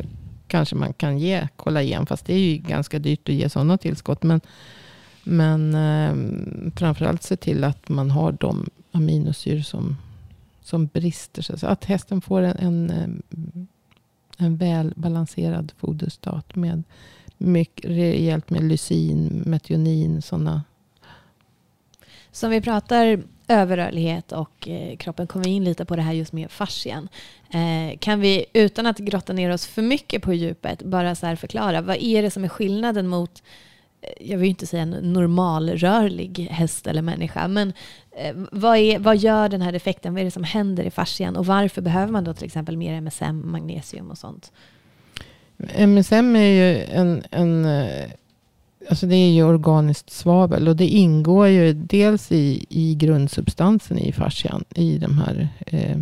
kanske 0.47 0.75
man 0.75 0.93
kan 0.93 1.19
ge 1.19 1.47
kollagen, 1.55 2.05
fast 2.05 2.25
det 2.25 2.33
är 2.33 2.39
ju 2.39 2.57
ganska 2.57 2.99
dyrt 2.99 3.29
att 3.29 3.36
ge 3.36 3.49
sådana 3.49 3.77
tillskott. 3.77 4.23
Men, 4.23 4.41
men 5.23 5.75
eh, 5.75 6.71
framförallt 6.75 7.23
se 7.23 7.36
till 7.36 7.63
att 7.63 7.89
man 7.89 8.12
har 8.12 8.31
de 8.31 8.69
aminosyror 8.91 9.62
som, 9.62 9.97
som 10.62 10.86
brister. 10.86 11.41
Så 11.41 11.67
att 11.67 11.86
hästen 11.86 12.21
får 12.21 12.41
en, 12.41 12.57
en, 12.57 12.89
eh, 12.89 14.45
en 14.45 14.57
väl 14.57 14.93
balanserad 14.95 15.71
foderstat 15.77 16.55
med 16.55 16.83
mycket 17.38 17.86
rejält 17.86 18.49
med 18.49 18.63
lysin, 18.63 19.43
metionin, 19.45 20.21
sådana. 20.21 20.63
Som 22.31 22.49
vi 22.51 22.62
pratar 22.62 23.23
överrörlighet 23.47 24.31
och 24.31 24.67
eh, 24.67 24.97
kroppen 24.97 25.27
kommer 25.27 25.47
in 25.47 25.63
lite 25.63 25.86
på 25.86 25.95
det 25.95 26.01
här 26.01 26.13
just 26.13 26.33
med 26.33 26.51
fascian. 26.51 27.10
Eh, 27.49 27.97
kan 27.99 28.19
vi 28.19 28.45
utan 28.53 28.86
att 28.86 28.97
grotta 28.97 29.33
ner 29.33 29.53
oss 29.53 29.67
för 29.67 29.81
mycket 29.81 30.21
på 30.21 30.33
djupet 30.33 30.83
bara 30.83 31.15
så 31.15 31.25
här 31.25 31.36
förklara 31.36 31.81
vad 31.81 31.97
är 31.97 32.21
det 32.21 32.31
som 32.31 32.43
är 32.43 32.49
skillnaden 32.49 33.07
mot 33.07 33.43
eh, 34.01 34.29
jag 34.31 34.38
vill 34.38 34.49
inte 34.49 34.67
säga 34.67 34.83
en 34.83 34.89
normalrörlig 34.89 36.47
häst 36.51 36.88
eller 36.88 37.01
människa, 37.01 37.47
men 37.47 37.73
eh, 38.17 38.36
vad, 38.51 38.77
är, 38.77 38.99
vad 38.99 39.17
gör 39.17 39.49
den 39.49 39.62
här 39.62 39.73
effekten? 39.73 40.13
Vad 40.13 40.21
är 40.21 40.25
det 40.25 40.31
som 40.31 40.43
händer 40.43 40.83
i 40.83 40.91
fascian? 40.91 41.36
Och 41.36 41.45
varför 41.45 41.81
behöver 41.81 42.12
man 42.12 42.23
då 42.23 42.33
till 42.33 42.45
exempel 42.45 42.77
mer 42.77 42.93
MSM, 42.93 43.51
magnesium 43.51 44.12
och 44.12 44.17
sånt? 44.17 44.51
MSM 45.77 46.36
är 46.36 46.49
ju 46.49 46.83
en, 46.83 47.23
en 47.31 47.65
eh, 47.65 48.10
alltså 48.89 49.08
det 49.08 49.15
är 49.15 49.32
ju 49.32 49.43
organiskt 49.43 50.10
svavel 50.10 50.67
och 50.67 50.76
det 50.76 50.88
ingår 50.88 51.47
ju 51.47 51.73
dels 51.73 52.32
i, 52.32 52.65
i 52.69 52.95
grundsubstansen 52.95 53.97
i 53.97 54.12
fascian, 54.12 54.63
i 54.76 54.97
de 54.97 55.17
här 55.17 55.50
eh, 55.65 55.97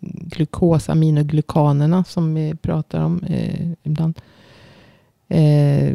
glukosaminoglykanerna 0.00 2.04
som 2.04 2.34
vi 2.34 2.54
pratar 2.54 3.00
om 3.00 3.22
eh, 3.22 3.70
ibland. 3.82 4.20
Eh, 5.28 5.94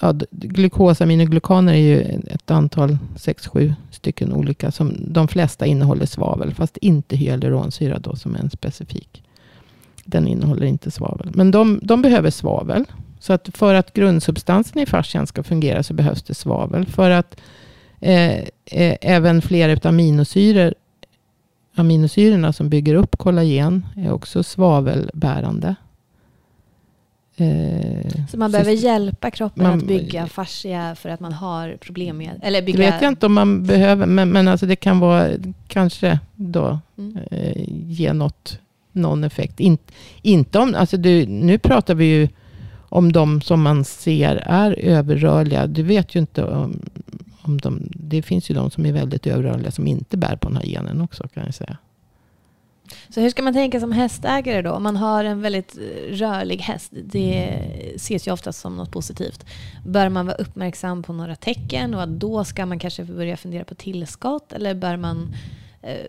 ja, 0.00 0.14
glukosaminoglykaner 0.30 1.72
är 1.72 1.76
ju 1.76 2.00
ett 2.26 2.50
antal, 2.50 2.98
6-7 3.16 3.74
stycken 3.90 4.32
olika, 4.32 4.70
som 4.70 5.12
de 5.12 5.28
flesta 5.28 5.66
innehåller 5.66 6.06
svavel, 6.06 6.54
fast 6.54 6.76
inte 6.76 7.16
hyaluronsyra 7.16 7.98
då, 7.98 8.16
som 8.16 8.34
är 8.34 8.38
en 8.38 8.50
specifik. 8.50 9.22
Den 10.04 10.28
innehåller 10.28 10.66
inte 10.66 10.90
svavel. 10.90 11.30
Men 11.34 11.50
de, 11.50 11.80
de 11.82 12.02
behöver 12.02 12.30
svavel. 12.30 12.84
Så 13.18 13.32
att 13.32 13.48
för 13.56 13.74
att 13.74 13.92
grundsubstansen 13.94 14.82
i 14.82 14.86
fascian 14.86 15.26
ska 15.26 15.42
fungera 15.42 15.82
så 15.82 15.94
behövs 15.94 16.22
det 16.22 16.34
svavel. 16.34 16.86
För 16.86 17.10
att 17.10 17.40
eh, 18.00 18.32
eh, 18.64 18.96
även 19.00 19.42
flera 19.42 19.72
av 19.72 19.78
aminosyror, 19.86 20.74
aminosyrorna 21.74 22.52
som 22.52 22.68
bygger 22.68 22.94
upp 22.94 23.16
kollagen 23.18 23.86
är 23.96 24.12
också 24.12 24.42
svavelbärande. 24.42 25.74
Eh, 27.36 28.26
Så 28.30 28.36
man 28.38 28.52
behöver 28.52 28.72
hjälpa 28.72 29.30
kroppen 29.30 29.62
man- 29.62 29.78
att 29.78 29.84
bygga 29.84 30.26
fascia 30.26 30.94
för 30.94 31.08
att 31.08 31.20
man 31.20 31.32
har 31.32 31.76
problem 31.80 32.16
med... 32.16 32.40
Eller 32.42 32.60
det 32.60 32.66
bygga... 32.66 32.78
vet 32.78 33.02
jag 33.02 33.10
inte 33.10 33.26
om 33.26 33.32
man 33.34 33.66
behöver, 33.66 34.06
men, 34.06 34.28
men 34.28 34.48
alltså 34.48 34.66
det 34.66 34.76
kan 34.76 34.98
vara 35.00 35.28
kanske 35.68 36.18
då 36.34 36.78
Mm. 36.98 37.18
eh, 37.30 37.52
ge 37.88 38.12
något, 38.12 38.58
någon 38.92 39.24
effekt. 39.24 39.60
In, 39.60 39.78
inte 40.22 40.58
om, 40.58 40.74
alltså 40.74 40.96
du, 40.96 41.26
nu 41.26 41.58
pratar 41.58 41.94
vi 41.94 42.04
ju 42.04 42.28
om 42.88 43.12
de 43.12 43.40
som 43.40 43.62
man 43.62 43.84
ser 43.84 44.36
är 44.36 44.72
överrörliga. 44.78 45.66
Du 45.66 45.82
vet 45.82 46.14
ju 46.14 46.20
inte 46.20 46.44
om, 46.44 46.80
om 47.42 47.58
de, 47.58 47.88
det 47.90 48.22
finns 48.22 48.50
ju 48.50 48.54
de 48.54 48.70
som 48.70 48.86
är 48.86 48.92
väldigt 48.92 49.26
överrörliga 49.26 49.70
som 49.70 49.86
inte 49.86 50.16
bär 50.16 50.36
på 50.36 50.48
den 50.48 50.56
här 50.56 50.64
genen 50.64 51.00
också 51.00 51.28
kan 51.28 51.44
jag 51.44 51.54
säga. 51.54 51.76
Så 53.08 53.20
hur 53.20 53.30
ska 53.30 53.42
man 53.42 53.52
tänka 53.52 53.80
som 53.80 53.92
hästägare 53.92 54.62
då? 54.62 54.70
Om 54.70 54.82
man 54.82 54.96
har 54.96 55.24
en 55.24 55.40
väldigt 55.40 55.78
eh, 55.78 56.14
rörlig 56.16 56.58
häst, 56.58 56.92
det 57.04 57.60
ses 57.94 58.28
ju 58.28 58.32
oftast 58.32 58.60
som 58.60 58.76
något 58.76 58.90
positivt. 58.90 59.44
Bör 59.86 60.08
man 60.08 60.26
vara 60.26 60.36
uppmärksam 60.36 61.02
på 61.02 61.12
några 61.12 61.36
tecken 61.36 61.94
och 61.94 62.02
att 62.02 62.08
då 62.08 62.44
ska 62.44 62.66
man 62.66 62.78
kanske 62.78 63.04
börja 63.04 63.36
fundera 63.36 63.64
på 63.64 63.74
tillskott? 63.74 64.52
Eller 64.52 64.74
bör 64.74 64.96
man 64.96 65.34
eh, 65.82 66.06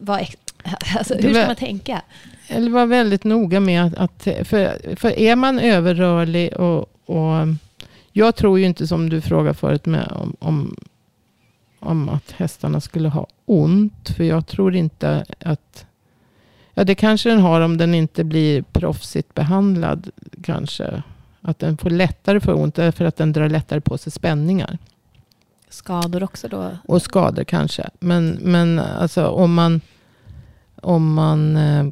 vara... 0.00 0.20
Alltså, 0.98 1.14
hur 1.14 1.34
ska 1.34 1.46
man 1.46 1.56
tänka? 1.56 2.02
Eller 2.48 2.70
vara 2.70 2.86
väldigt 2.86 3.24
noga 3.24 3.60
med 3.60 3.84
att, 3.84 3.94
att 3.94 4.22
för, 4.48 4.96
för 4.96 5.18
är 5.18 5.36
man 5.36 5.58
överrörlig 5.58 6.56
och, 6.56 6.86
och 7.06 7.46
jag 8.12 8.36
tror 8.36 8.58
ju 8.58 8.64
inte 8.64 8.86
som 8.86 9.08
du 9.08 9.20
frågade 9.20 9.54
förut 9.54 9.86
med 9.86 10.12
om, 10.12 10.36
om, 10.38 10.76
om 11.78 12.08
att 12.08 12.30
hästarna 12.30 12.80
skulle 12.80 13.08
ha 13.08 13.26
ont. 13.44 14.08
För 14.16 14.24
jag 14.24 14.46
tror 14.46 14.74
inte 14.74 15.24
att, 15.40 15.86
ja 16.74 16.84
det 16.84 16.94
kanske 16.94 17.28
den 17.28 17.40
har 17.40 17.60
om 17.60 17.76
den 17.76 17.94
inte 17.94 18.24
blir 18.24 18.62
proffsigt 18.62 19.34
behandlad 19.34 20.10
kanske. 20.42 21.02
Att 21.40 21.58
den 21.58 21.76
får 21.76 21.90
lättare 21.90 22.40
för 22.40 22.54
ont 22.54 22.74
därför 22.74 23.04
att 23.04 23.16
den 23.16 23.32
drar 23.32 23.48
lättare 23.48 23.80
på 23.80 23.98
sig 23.98 24.12
spänningar. 24.12 24.78
Skador 25.68 26.22
också 26.22 26.48
då? 26.48 26.70
Och 26.84 27.02
skador 27.02 27.44
kanske. 27.44 27.90
Men, 28.00 28.38
men 28.42 28.78
alltså 28.78 29.26
om 29.26 29.54
man, 29.54 29.80
om 30.82 31.14
man 31.14 31.56
eh, 31.56 31.86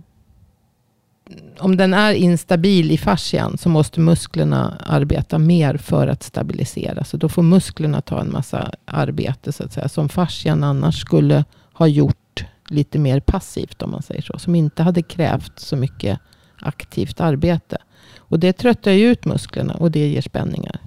om 1.59 1.77
den 1.77 1.95
är 1.95 2.13
instabil 2.13 2.91
i 2.91 2.99
fascian 2.99 3.59
så 3.59 3.69
måste 3.69 4.01
musklerna 4.01 4.83
arbeta 4.87 5.39
mer 5.39 5.77
för 5.77 6.07
att 6.07 6.23
stabilisera. 6.23 7.05
Så 7.05 7.17
då 7.17 7.29
får 7.29 7.43
musklerna 7.43 8.01
ta 8.01 8.21
en 8.21 8.33
massa 8.33 8.71
arbete 8.85 9.53
så 9.53 9.65
att 9.65 9.73
säga. 9.73 9.89
Som 9.89 10.09
fascian 10.09 10.65
annars 10.65 11.01
skulle 11.01 11.45
ha 11.73 11.87
gjort 11.87 12.45
lite 12.69 12.99
mer 12.99 13.21
passivt 13.21 13.83
om 13.83 13.91
man 13.91 14.03
säger 14.03 14.23
så. 14.23 14.39
Som 14.39 14.55
inte 14.55 14.83
hade 14.83 15.03
krävt 15.03 15.59
så 15.59 15.77
mycket 15.77 16.21
aktivt 16.61 17.21
arbete. 17.21 17.77
Och 18.17 18.39
det 18.39 18.53
tröttar 18.53 18.91
ju 18.91 19.09
ut 19.09 19.25
musklerna 19.25 19.75
och 19.75 19.91
det 19.91 20.09
ger 20.09 20.21
spänningar. 20.21 20.81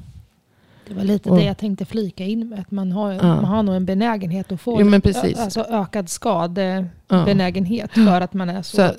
Det 0.90 0.96
var 0.96 1.04
lite 1.04 1.30
Och- 1.30 1.38
det 1.38 1.44
jag 1.44 1.58
tänkte 1.58 1.86
flika 1.86 2.24
in 2.26 2.50
med. 2.50 2.60
Att 2.60 2.72
man 2.72 2.92
har, 2.92 3.12
Ja. 3.12 3.22
man 3.24 3.46
har 3.46 3.64
nog 3.64 3.76
en 3.76 3.86
benägenhet 3.86 4.52
att 4.52 4.62
få 4.62 4.80
Jo, 4.82 4.86
men 4.86 5.02
precis. 5.02 5.40
alltså 5.40 5.62
ökad 5.70 6.10
skadebenägenhet 6.10 6.92
skadebenägenhet 7.08 7.92
för 7.94 8.22
att 8.22 8.34
man 8.34 8.50
är 8.50 8.62
så, 8.62 8.76
Så- 8.78 8.94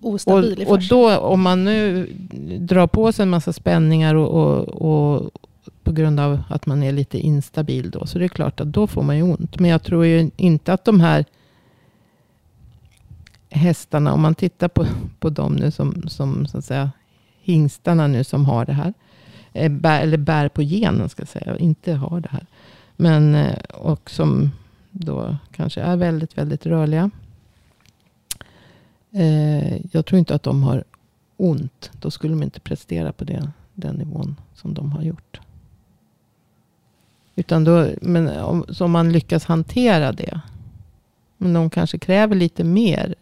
ostabil 0.00 0.62
i 0.62 0.64
Och, 0.64 0.68
och 0.70 0.76
fascian. 0.76 0.98
då 0.98 1.18
om 1.18 1.42
man 1.42 1.64
nu 1.64 2.06
drar 2.58 2.86
på 2.86 3.12
sig 3.12 3.22
en 3.22 3.30
massa 3.30 3.52
spänningar 3.52 4.14
och, 4.14 4.28
och, 4.28 4.68
och 4.68 5.30
på 5.82 5.92
grund 5.92 6.20
av 6.20 6.42
att 6.48 6.66
man 6.66 6.82
är 6.82 6.92
lite 6.92 7.18
instabil 7.18 7.90
då. 7.90 8.06
Så 8.06 8.18
det 8.18 8.24
är 8.24 8.28
klart 8.28 8.60
att 8.60 8.72
då 8.72 8.86
får 8.86 9.02
man 9.02 9.16
ju 9.16 9.22
ont. 9.22 9.58
Men 9.60 9.70
jag 9.70 9.82
tror 9.82 10.06
ju 10.06 10.30
inte 10.36 10.72
att 10.72 10.84
de 10.84 11.00
här 11.00 11.24
hästarna, 13.50 14.12
om 14.12 14.20
man 14.20 14.34
tittar 14.34 14.68
på, 14.68 14.86
på 15.18 15.30
dem 15.30 15.52
nu 15.56 15.70
som, 15.70 16.02
som 16.08 16.46
så 16.46 16.58
att 16.58 16.64
säga 16.64 16.90
hingstarna 17.42 18.06
nu 18.06 18.24
som 18.24 18.44
har 18.44 18.64
det 18.64 18.72
här. 18.72 18.94
Eh, 19.52 19.72
bär, 19.72 20.02
eller 20.02 20.18
bär 20.18 20.48
på 20.48 20.62
genen 20.62 21.08
ska 21.08 21.20
jag 21.20 21.28
säga, 21.28 21.52
och 21.52 21.60
inte 21.60 21.92
har 21.92 22.20
det 22.20 22.28
här. 22.28 22.46
Men, 22.96 23.34
eh, 23.34 23.58
och 23.64 24.10
som 24.10 24.50
då 24.90 25.36
kanske 25.52 25.80
är 25.80 25.96
väldigt, 25.96 26.38
väldigt 26.38 26.66
rörliga. 26.66 27.10
Eh, 29.10 29.94
jag 29.94 30.06
tror 30.06 30.18
inte 30.18 30.34
att 30.34 30.42
de 30.42 30.62
har 30.62 30.84
ont. 31.36 31.90
Då 32.00 32.10
skulle 32.10 32.32
de 32.32 32.42
inte 32.42 32.60
prestera 32.60 33.12
på 33.12 33.24
det, 33.24 33.50
den 33.74 33.94
nivån 33.94 34.36
som 34.54 34.74
de 34.74 34.92
har 34.92 35.02
gjort. 35.02 35.40
Utan 37.34 37.64
då, 37.64 37.88
men 38.00 38.28
om, 38.28 38.64
så 38.68 38.84
om 38.84 38.90
man 38.90 39.12
lyckas 39.12 39.44
hantera 39.44 40.12
det. 40.12 40.40
Men 41.36 41.52
de 41.52 41.70
kanske 41.70 41.98
kräver 41.98 42.34
lite 42.34 42.64
mer 42.64 43.14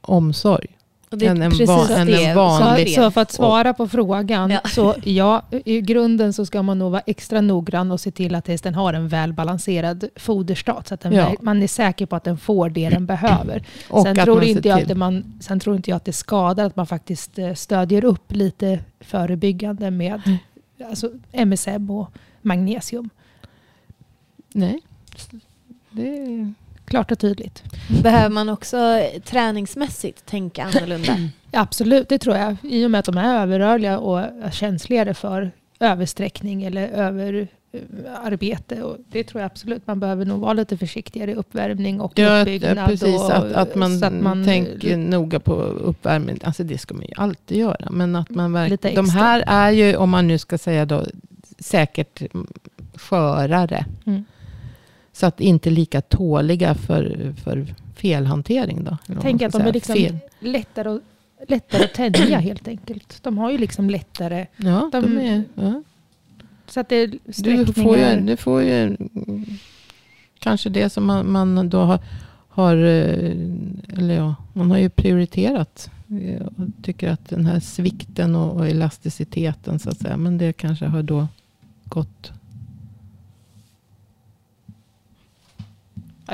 omsorg. 0.00 0.78
Det 1.18 1.26
är 1.26 1.30
än 1.30 1.42
en 1.42 1.50
precis 1.50 1.68
van- 1.68 1.90
än 1.90 2.08
en 2.08 2.36
vanlig- 2.36 2.88
Så, 2.94 3.02
så 3.02 3.10
för 3.10 3.20
att 3.20 3.32
svara 3.32 3.74
på 3.74 3.88
frågan, 3.88 4.50
Ja. 4.50 4.60
så 4.68 4.94
ja, 5.04 5.42
i 5.64 5.80
grunden 5.80 6.32
så 6.32 6.46
ska 6.46 6.62
man 6.62 6.78
nog 6.78 6.92
vara 6.92 7.02
extra 7.06 7.40
noggrann 7.40 7.90
och 7.92 8.00
se 8.00 8.10
till 8.10 8.34
att 8.34 8.48
hästen 8.48 8.74
har 8.74 8.92
en 8.94 9.08
välbalanserad 9.08 10.04
foderstat. 10.16 10.88
Så 10.88 10.94
att 10.94 11.00
den, 11.00 11.12
Ja. 11.12 11.34
man 11.40 11.62
är 11.62 11.68
säker 11.68 12.06
på 12.06 12.16
att 12.16 12.24
den 12.24 12.38
får 12.38 12.68
det 12.70 12.88
den 12.90 13.06
behöver. 13.06 13.62
Och 13.90 14.02
sen, 14.02 14.18
att 14.18 14.24
tror 14.24 14.34
man 14.36 14.44
inte 14.44 14.68
jag 14.68 14.82
att 14.82 14.88
det 14.88 14.94
man, 14.94 15.32
sen 15.40 15.60
tror 15.60 15.76
inte 15.76 15.90
jag 15.90 15.96
att 15.96 16.04
det 16.04 16.12
skadar 16.12 16.64
att 16.64 16.76
man 16.76 16.86
faktiskt 16.86 17.38
eh, 17.38 17.54
stödjer 17.54 18.04
upp 18.04 18.32
lite 18.32 18.78
förebyggande 19.00 19.90
med 19.90 20.22
Mm. 20.26 20.38
alltså, 20.90 21.10
MSM 21.32 21.90
och 21.90 22.10
magnesium. 22.42 23.10
Nej. 24.52 24.80
Det 25.90 26.16
är... 26.16 26.54
Klart 26.84 27.12
och 27.12 27.18
tydligt. 27.18 27.62
Behöver 28.02 28.28
man 28.34 28.48
också 28.48 29.08
träningsmässigt 29.24 30.26
tänka 30.26 30.64
annorlunda? 30.64 31.16
Absolut, 31.52 32.08
det 32.08 32.18
tror 32.18 32.36
jag. 32.36 32.56
I 32.62 32.86
och 32.86 32.90
med 32.90 32.98
att 32.98 33.04
de 33.04 33.18
är 33.18 33.42
överrörliga 33.42 33.98
och 33.98 34.20
är 34.20 34.50
känsligare 34.50 35.14
för 35.14 35.50
översträckning 35.80 36.64
eller 36.64 36.88
överarbete. 36.88 38.82
Och 38.82 38.96
det 39.08 39.24
tror 39.24 39.40
jag 39.40 39.46
absolut. 39.46 39.86
Man 39.86 40.00
behöver 40.00 40.24
nog 40.24 40.40
vara 40.40 40.52
lite 40.52 40.76
försiktigare 40.76 41.30
i 41.30 41.34
uppvärmning 41.34 42.00
och 42.00 42.12
Ja, 42.14 42.40
uppbyggnad. 42.40 42.88
precis. 42.88 43.20
och, 43.20 43.36
att, 43.36 43.52
att, 43.52 43.74
man 43.74 43.98
så 43.98 44.06
att 44.06 44.12
man 44.12 44.44
tänker 44.44 44.96
noga 44.96 45.40
på 45.40 45.52
uppvärmning. 45.62 46.38
Alltså 46.44 46.64
det 46.64 46.78
ska 46.78 46.94
man 46.94 47.04
ju 47.04 47.12
alltid 47.16 47.58
göra. 47.58 47.90
Men 47.90 48.16
att 48.16 48.30
man 48.30 48.52
verkligen... 48.52 48.96
De 48.96 49.10
här 49.10 49.44
är 49.46 49.70
ju, 49.70 49.96
om 49.96 50.10
man 50.10 50.28
nu 50.28 50.38
ska 50.38 50.58
säga 50.58 50.86
då, 50.86 51.04
säkert 51.58 52.22
skörare. 52.94 53.84
Mm. 54.06 54.24
Så 55.16 55.26
att 55.26 55.40
inte 55.40 55.70
lika 55.70 56.00
tåliga 56.00 56.74
för, 56.74 57.32
för 57.44 57.66
felhantering 57.96 58.84
då. 58.84 58.96
Tänk 59.20 59.42
att 59.42 59.52
de 59.52 59.62
är 59.62 59.72
liksom 59.72 59.94
Fel. 59.94 60.18
lättare, 60.40 60.88
att, 60.88 61.00
lättare 61.50 61.84
att 61.84 61.94
tänja 61.94 62.38
helt 62.38 62.68
enkelt. 62.68 63.18
De 63.22 63.38
har 63.38 63.50
ju 63.50 63.58
liksom 63.58 63.90
lättare... 63.90 64.46
Ja, 64.56 64.90
de, 64.92 65.00
de- 65.02 65.18
är... 65.18 65.44
Ja. 65.54 65.82
Så 66.66 66.80
att 66.80 66.88
det 66.88 66.96
är 66.96 67.06
Du 67.24 67.32
sträckningar. 67.32 67.72
får 67.84 67.98
ju, 67.98 68.20
du 68.20 68.36
får 68.36 68.62
ju 68.62 68.96
kanske 70.38 70.68
det 70.68 70.90
som 70.90 71.04
man, 71.06 71.32
man 71.32 71.68
då 71.68 71.80
har, 71.80 71.98
har, 72.48 72.76
eh, 72.76 73.36
eller 73.98 74.14
ja, 74.14 74.34
man 74.52 74.70
har 74.70 74.78
ju 74.78 74.90
prioriterat. 74.90 75.90
Och 76.56 76.64
tycker 76.82 77.10
att 77.10 77.28
den 77.28 77.46
här 77.46 77.60
svikten 77.60 78.34
och, 78.34 78.56
och 78.56 78.66
elasticiteten 78.68 79.78
så 79.78 79.90
att 79.90 79.98
säga. 79.98 80.16
Men 80.16 80.38
det 80.38 80.52
kanske 80.52 80.86
har 80.86 81.02
då 81.02 81.28
gått. 81.84 82.32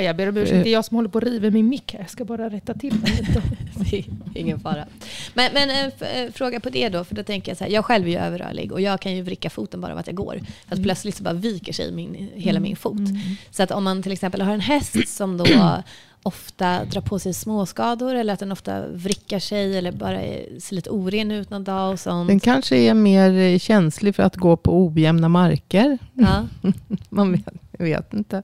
Ja, 0.01 0.07
jag 0.07 0.17
ber 0.17 0.29
om 0.29 0.37
ursäkt, 0.37 0.65
det 0.65 0.71
är 0.71 0.73
jag 0.73 0.85
som 0.85 0.95
håller 0.97 1.09
på 1.09 1.19
att 1.19 1.25
riva 1.25 1.51
min 1.51 1.69
mick 1.69 1.93
här. 1.93 2.01
Jag 2.01 2.11
ska 2.11 2.25
bara 2.25 2.49
rätta 2.51 2.75
till 2.75 3.01
den 3.01 3.13
lite. 3.17 4.11
Ingen 4.35 4.61
fara. 4.61 4.87
Men, 5.35 5.51
men 5.55 5.71
en 5.71 5.91
f- 6.01 6.03
eh, 6.17 6.33
fråga 6.33 6.61
på 6.61 6.71
det 6.71 6.89
då, 6.89 7.05
för 7.05 7.15
då 7.15 7.23
tänker 7.23 7.51
jag 7.51 7.59
så 7.59 7.65
här, 7.65 7.71
jag 7.71 7.85
själv 7.85 8.07
är 8.07 8.11
ju 8.11 8.17
överrörlig 8.19 8.73
och 8.73 8.81
jag 8.81 9.01
kan 9.01 9.17
ju 9.17 9.23
vricka 9.23 9.51
foten 9.51 9.81
bara 9.81 9.93
av 9.93 9.99
att 9.99 10.07
jag 10.07 10.17
går. 10.17 10.35
För 10.35 10.43
att 10.67 10.73
Mm. 10.73 10.83
plötsligt 10.85 11.17
så 11.17 11.23
bara 11.23 11.35
viker 11.35 11.73
sig 11.73 11.93
min, 11.93 12.29
hela 12.35 12.61
min 12.61 12.77
fot. 12.77 12.99
Mm. 12.99 13.17
Så 13.51 13.63
att 13.63 13.71
om 13.71 13.85
man 13.85 14.03
till 14.03 14.13
exempel 14.13 14.41
har 14.43 14.53
en 14.55 14.61
häst 14.61 15.09
som 15.09 15.37
då 15.37 15.45
ofta 16.23 16.85
drar 16.85 17.01
på 17.01 17.19
sig 17.19 17.35
småskador 17.35 18.15
eller 18.15 18.33
att 18.35 18.41
den 18.41 18.53
ofta 18.53 18.87
vrickar 18.89 19.39
sig 19.39 19.79
eller 19.79 19.93
bara 19.93 20.23
är- 20.23 20.61
ser 20.61 20.77
lite 20.77 20.91
oren 20.91 21.31
ut 21.31 21.51
någon 21.51 21.65
dag 21.65 21.93
och 21.93 22.01
sånt. 22.01 22.29
Den 22.29 22.41
kanske 22.41 22.77
är 22.77 22.95
mer 22.95 23.31
eh, 23.33 23.59
känslig 23.59 24.15
för 24.15 24.23
att 24.23 24.37
gå 24.37 24.57
på 24.57 24.87
ojämna 24.87 25.29
marker. 25.29 25.99
Ja. 26.15 26.47
Man 27.09 27.33
vet, 27.33 27.45
vet 27.79 28.15
inte. 28.15 28.43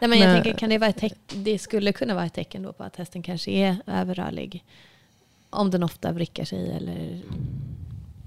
Nej, 0.00 0.10
men 0.10 0.18
jag 0.18 0.26
Men- 0.34 0.42
tänker, 0.42 0.58
kan 0.58 0.70
det, 0.70 0.78
vara 0.78 0.90
ett 0.90 1.00
teck- 1.00 1.34
det 1.44 1.58
skulle 1.58 1.92
kunna 1.92 2.14
vara 2.14 2.24
ett 2.26 2.34
tecken 2.34 2.62
då 2.62 2.72
på 2.72 2.84
att 2.84 2.96
hästen 2.96 3.22
kanske 3.22 3.50
är 3.50 3.76
överrörlig. 3.86 4.64
Om 5.50 5.70
den 5.70 5.82
ofta 5.82 6.12
vrickar 6.12 6.44
sig 6.44 6.70
eller 6.72 7.20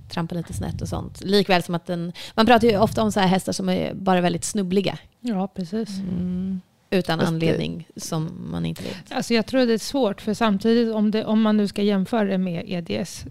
trampar 0.09 0.35
lite 0.35 0.53
snett 0.53 0.81
och 0.81 0.87
sånt. 0.87 1.23
Likväl 1.23 1.63
som 1.63 1.75
att 1.75 1.85
den... 1.85 2.13
Man 2.35 2.45
pratar 2.45 2.67
ju 2.67 2.77
ofta 2.77 3.03
om 3.03 3.11
så 3.11 3.19
här 3.19 3.27
hästar 3.27 3.51
som 3.53 3.69
är 3.69 3.93
bara 3.93 4.21
väldigt 4.21 4.43
snubbliga. 4.43 4.97
Ja, 5.19 5.47
precis. 5.47 5.89
Mm. 5.99 6.61
Utan 6.89 7.19
Fast 7.19 7.29
det- 7.31 7.35
anledning 7.35 7.87
som 7.95 8.47
man 8.51 8.65
inte 8.65 8.83
vet. 8.83 9.11
Alltså 9.11 9.33
jag 9.33 9.45
tror 9.45 9.65
det 9.65 9.73
är 9.73 9.77
svårt, 9.77 10.21
för 10.21 10.33
samtidigt 10.33 10.93
om, 10.95 11.11
det, 11.11 11.25
om 11.25 11.41
man 11.41 11.57
nu 11.57 11.67
ska 11.67 11.81
jämföra 11.81 12.23
det 12.23 12.37
med 12.37 12.63
EDS 12.67 13.25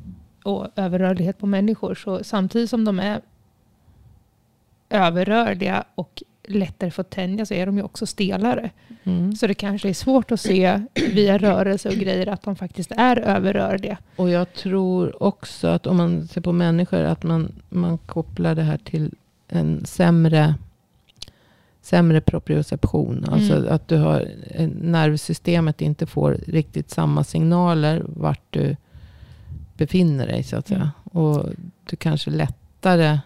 och 0.44 0.66
överrörlighet 0.76 1.38
på 1.38 1.46
människor, 1.46 1.94
så 1.94 2.24
samtidigt 2.24 2.70
som 2.70 2.84
de 2.84 3.00
är 3.00 3.20
överrörliga 4.90 5.84
och 5.94 6.22
lättare 6.48 6.90
att 6.96 7.10
tänja 7.10 7.46
så 7.46 7.54
är 7.54 7.66
de 7.66 7.76
ju 7.76 7.82
också 7.82 8.06
stelare. 8.06 8.70
Mm. 9.04 9.36
Så 9.36 9.46
det 9.46 9.54
kanske 9.54 9.88
är 9.88 9.94
svårt 9.94 10.32
att 10.32 10.40
se 10.40 10.80
via 10.94 11.38
rörelse 11.38 11.88
och 11.88 11.94
grejer 11.94 12.26
att 12.26 12.42
de 12.42 12.56
faktiskt 12.56 12.92
är 12.96 13.16
överrörliga. 13.18 13.98
Och 14.16 14.30
jag 14.30 14.52
tror 14.52 15.22
också 15.22 15.68
att 15.68 15.86
om 15.86 15.96
man 15.96 16.28
ser 16.28 16.40
på 16.40 16.52
människor 16.52 17.02
att 17.02 17.22
man, 17.22 17.52
man 17.68 17.98
kopplar 17.98 18.54
det 18.54 18.62
här 18.62 18.78
till 18.78 19.14
en 19.48 19.84
sämre, 19.86 20.54
sämre 21.82 22.20
proprioception. 22.20 23.26
Alltså 23.32 23.56
Mm. 23.56 23.74
att 23.74 23.88
du 23.88 23.96
har, 23.96 24.28
eh, 24.50 24.68
nervsystemet 24.80 25.80
inte 25.80 26.06
får 26.06 26.38
riktigt 26.46 26.90
samma 26.90 27.24
signaler 27.24 28.02
vart 28.06 28.42
du 28.50 28.76
befinner 29.76 30.26
dig 30.26 30.42
så 30.42 30.56
att 30.56 30.68
säga. 30.68 30.90
Och 31.04 31.46
du 31.90 31.96
kanske 31.96 32.30
lättare, 32.30 33.18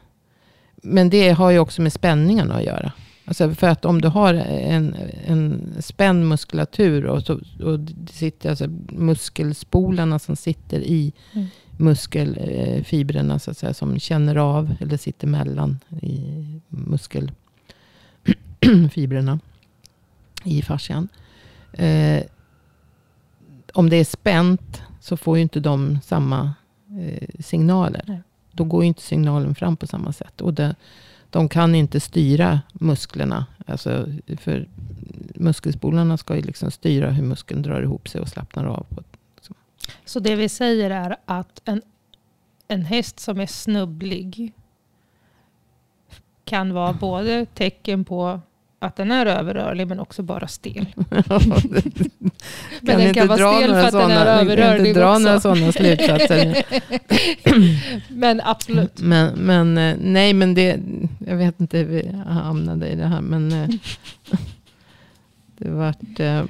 men 0.77 1.11
det 1.11 1.31
har 1.31 1.51
ju 1.51 1.59
också 1.59 1.83
med 1.83 1.93
spänningarna 1.93 2.55
att 2.55 2.65
göra. 2.65 2.93
Alltså 3.29 3.55
för 3.55 3.69
att 3.69 3.85
om 3.85 4.01
du 4.01 4.09
har 4.09 4.35
en, 4.35 4.97
en 5.27 5.75
spänd 5.81 6.29
muskulatur 6.29 7.07
och, 7.07 7.23
så, 7.23 7.41
och 7.65 7.81
det 7.81 8.13
sitter 8.13 8.51
alltså 8.51 8.67
muskelspolarna 8.89 10.19
som 10.19 10.37
sitter 10.37 10.81
i 10.81 11.13
Mm. 11.33 11.47
muskelfibrerna 11.77 13.39
så 13.39 13.51
att 13.51 13.59
säga, 13.59 13.75
som 13.75 13.99
känner 13.99 14.37
av 14.37 14.75
eller 14.81 14.97
sitter 14.97 15.27
mellan 15.27 15.79
i 16.03 16.21
muskelfibrerna 16.69 19.41
i 20.45 20.63
fascian. 20.63 21.09
Eh, 21.73 22.23
om 23.73 23.91
det 23.91 23.97
är 23.97 24.05
spänt 24.05 24.83
så 25.01 25.17
får 25.17 25.37
ju 25.37 25.43
inte 25.43 25.61
de 25.61 25.99
samma 26.05 26.55
eh, 27.01 27.29
signaler. 27.41 28.03
Nej. 28.07 28.23
Då 28.53 28.65
går 28.65 28.83
ju 28.83 28.89
inte 28.89 29.03
signalen 29.03 29.55
fram 29.55 29.77
på 29.77 29.87
samma 29.87 30.13
sätt. 30.13 30.41
Och 30.41 30.55
det, 30.55 30.75
de 31.31 31.49
kan 31.49 31.75
inte 31.75 32.01
styra 32.01 32.61
musklerna. 32.73 33.47
Alltså, 33.67 34.07
för 34.39 34.69
muskelspolarna 35.35 36.17
ska 36.17 36.37
ju 36.37 36.43
liksom 36.43 36.71
styra 36.71 37.11
hur 37.11 37.23
muskeln 37.23 37.63
drar 37.63 37.83
ihop 37.83 38.09
sig 38.09 38.21
och 38.21 38.29
slappnar 38.29 38.65
av. 38.65 38.87
På, 38.89 39.03
liksom. 39.37 39.55
Så 40.05 40.21
det 40.21 40.37
vi 40.37 40.49
säger 40.49 40.91
är 40.91 41.17
att 41.25 41.63
en, 41.65 41.83
en 42.69 42.83
häst 42.83 43.21
som 43.21 43.41
är 43.41 43.47
snubblig 43.47 44.53
kan 46.45 46.73
vara 46.73 46.93
både 46.93 47.47
tecken 47.47 48.05
på 48.05 48.41
att 48.79 48.97
den 48.97 49.11
är 49.11 49.27
överrörlig 49.27 49.87
men 49.87 50.01
också 50.01 50.23
bara 50.23 50.49
stel. 50.49 50.87
Men 52.81 52.99
den 52.99 53.15
kan 53.15 53.29
vara 53.29 53.59
stel 53.59 53.71
för 53.71 53.85
att 53.85 53.93
den 53.93 54.11
är 54.11 54.27
överrörlig 54.27 54.89
inte 54.89 55.01
dra 55.01 55.11
också. 55.11 55.23
några 55.23 55.41
sådana 55.41 55.73
slutsatser. 55.73 56.65
Men 58.09 58.41
absolut. 58.45 59.01
Men, 59.01 59.35
men 59.35 59.79
eh, 59.79 59.97
nej, 60.01 60.33
men 60.33 60.55
det, 60.55 60.81
jag 61.27 61.37
vet 61.37 61.61
inte 61.61 61.79
hur 61.79 61.85
vi 61.85 62.13
hamnade 62.27 62.89
i 62.89 62.95
det 62.95 63.07
här. 63.07 63.21
Men 63.21 63.53
eh, 63.53 63.69
det 65.59 65.71
vart, 65.71 66.21
eh, 66.21 66.45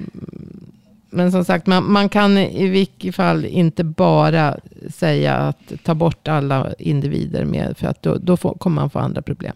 men 1.09 1.31
som 1.31 1.45
sagt, 1.45 1.67
man, 1.67 1.91
man 1.91 2.09
kan 2.09 2.37
i 2.37 2.67
vilket 2.67 3.15
fall 3.15 3.45
inte 3.45 3.83
bara 3.83 4.57
säga 4.89 5.35
att 5.35 5.71
ta 5.83 5.93
bort 5.93 6.27
alla 6.27 6.73
individer 6.79 7.45
med. 7.45 7.77
För 7.77 7.87
att 7.87 8.01
då, 8.01 8.15
då 8.15 8.37
får, 8.37 8.53
kommer 8.53 8.81
man 8.81 8.89
få 8.89 8.99
andra 8.99 9.21
problem 9.21 9.55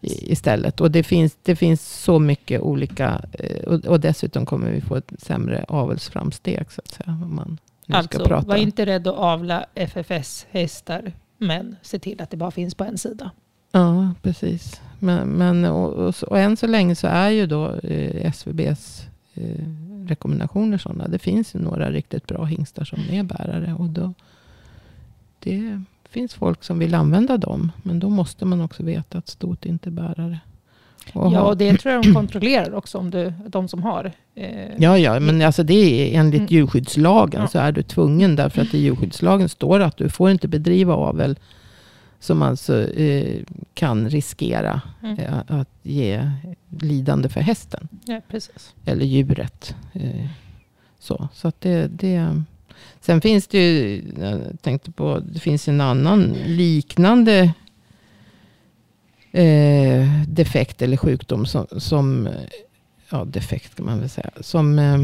istället. 0.00 0.80
Och 0.80 0.90
det 0.90 1.02
finns, 1.02 1.36
det 1.42 1.56
finns 1.56 2.02
så 2.02 2.18
mycket 2.18 2.60
olika. 2.60 3.20
eh, 3.32 3.62
Och, 3.64 3.84
och 3.84 4.00
dessutom 4.00 4.46
kommer 4.46 4.70
vi 4.70 4.80
få 4.80 4.96
ett 4.96 5.12
sämre 5.18 5.64
avelsframsteg. 5.68 6.72
Så 6.72 6.80
att 6.84 6.88
säga, 6.88 7.18
om 7.22 7.34
man 7.34 7.58
nu 7.86 7.92
ska 7.92 7.98
Alltså, 7.98 8.24
prata. 8.24 8.48
var 8.48 8.56
inte 8.56 8.86
rädd 8.86 9.06
att 9.08 9.14
avla 9.14 9.66
FFS-hästar, 9.74 11.12
men 11.38 11.76
se 11.82 11.98
till 11.98 12.20
att 12.22 12.30
det 12.30 12.36
bara 12.36 12.50
finns 12.50 12.74
på 12.74 12.84
en 12.84 12.98
sida. 12.98 13.30
Ja, 13.72 14.10
precis. 14.22 14.80
Men, 14.98 15.28
men 15.28 15.64
och, 15.64 15.92
och, 15.92 16.14
och 16.22 16.38
än 16.38 16.56
så 16.56 16.66
länge 16.66 16.94
så 16.94 17.06
är 17.06 17.30
ju 17.30 17.46
då 17.46 17.72
eh, 17.74 18.26
SVBs 18.26 19.06
eh, 19.34 19.64
rekommendationer 20.06 20.78
sådana. 20.78 21.08
Det 21.08 21.18
finns 21.18 21.54
ju 21.54 21.58
några 21.58 21.90
riktigt 21.90 22.26
bra 22.26 22.44
hingstar 22.44 22.84
som 22.84 22.98
är 23.10 23.22
bärare. 23.22 23.74
Och 23.78 23.88
då, 23.90 24.14
det 25.38 25.82
finns 26.16 26.34
folk 26.34 26.64
som 26.64 26.78
vill 26.78 26.94
använda 26.94 27.36
dem. 27.36 27.72
Men 27.82 27.98
då 28.00 28.08
måste 28.10 28.44
man 28.44 28.60
också 28.60 28.82
veta 28.82 29.18
att 29.18 29.28
stot 29.28 29.64
inte 29.66 29.88
är 29.88 29.90
bärare. 29.90 30.38
Och 31.12 31.32
Ja, 31.32 31.40
och 31.42 31.56
det 31.56 31.76
tror 31.78 31.94
jag 31.94 32.02
de 32.04 32.14
kontrollerar 32.14 32.74
också, 32.74 32.98
om 32.98 33.10
du, 33.10 33.32
de 33.48 33.68
som 33.68 33.82
har. 33.82 34.12
Eh, 34.34 34.68
Ja, 34.78 34.98
ja, 34.98 35.20
men 35.20 35.42
alltså 35.42 35.62
det 35.62 35.74
är 35.74 36.18
enligt 36.20 36.40
Mm. 36.40 36.46
djurskyddslagen 36.50 37.40
Ja. 37.40 37.48
så 37.48 37.58
är 37.58 37.72
du 37.72 37.82
tvungen. 37.82 38.36
Därför 38.36 38.62
att 38.62 38.74
i 38.74 38.78
djurskyddslagen 38.78 39.48
står 39.48 39.80
att 39.80 39.96
du 39.96 40.08
får 40.08 40.30
inte 40.30 40.48
bedriva 40.48 40.94
avel 40.94 41.38
som 42.20 42.42
alltså 42.42 42.82
eh, 42.90 43.42
kan 43.74 44.08
riskera 44.10 44.80
Mm. 45.02 45.18
eh, 45.18 45.34
att 45.48 45.68
ge 45.82 46.30
lidande 46.80 47.28
för 47.28 47.40
hästen 47.40 47.88
ja, 48.04 48.20
precis. 48.28 48.74
eller 48.84 49.04
djuret. 49.04 49.74
Eh, 49.92 50.26
så 50.98 51.28
så 51.32 51.48
att 51.48 51.60
det, 51.60 51.86
det, 51.86 52.42
Sen 53.00 53.20
finns 53.20 53.46
det 53.46 53.58
ju, 53.58 54.02
jag 54.20 54.40
tänkte 54.62 54.90
på, 54.90 55.22
det 55.32 55.40
finns 55.40 55.68
en 55.68 55.80
annan 55.80 56.22
liknande 56.46 57.54
eh, 59.32 60.22
defekt 60.28 60.82
eller 60.82 60.96
sjukdom 60.96 61.46
som, 61.46 61.66
som, 61.76 62.28
ja 63.10 63.24
defekt 63.24 63.74
kan 63.74 63.86
man 63.86 64.00
väl 64.00 64.08
säga, 64.08 64.30
som 64.40 64.78
eh, 64.78 65.00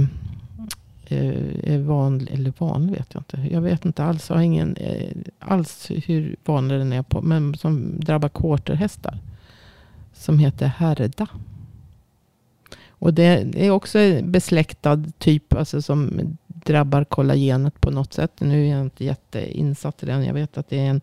eh 1.07 1.75
är 1.75 1.79
vanlig, 1.79 2.33
eller 2.35 2.53
vanlig 2.59 2.93
vet 2.93 3.15
jag 3.15 3.21
inte. 3.21 3.55
Jag 3.55 3.61
vet 3.61 3.85
inte 3.85 4.05
alls, 4.05 4.29
jag 4.29 4.37
har 4.37 4.43
ingen 4.43 4.77
eh, 4.77 5.17
alls 5.39 5.91
hur 6.07 6.37
vanlig 6.45 6.79
den 6.79 6.93
är 6.93 7.03
på, 7.03 7.23
men 7.23 7.55
som 7.55 8.01
drabbar 8.01 8.29
quarterhästar. 8.29 9.19
Som 10.15 10.39
heter 10.39 10.67
härda. 10.67 11.27
Och 13.03 13.15
det 13.15 13.55
är 13.57 13.71
också 13.71 13.99
besläktad 14.23 15.05
typ, 15.19 15.53
alltså 15.53 15.83
som 15.83 16.21
drabbar 16.65 17.05
kollagenet 17.05 17.81
på 17.81 17.91
något 17.91 18.13
sätt. 18.13 18.33
Nu 18.41 18.67
är 18.67 18.71
jag 18.71 18.81
inte 18.81 19.05
jätteinsatt 19.05 20.03
i 20.03 20.07
den. 20.07 20.25
Jag 20.25 20.35
vet 20.35 20.59
att 20.59 20.69
det 20.69 20.79
är 20.79 20.91
en, 20.91 21.01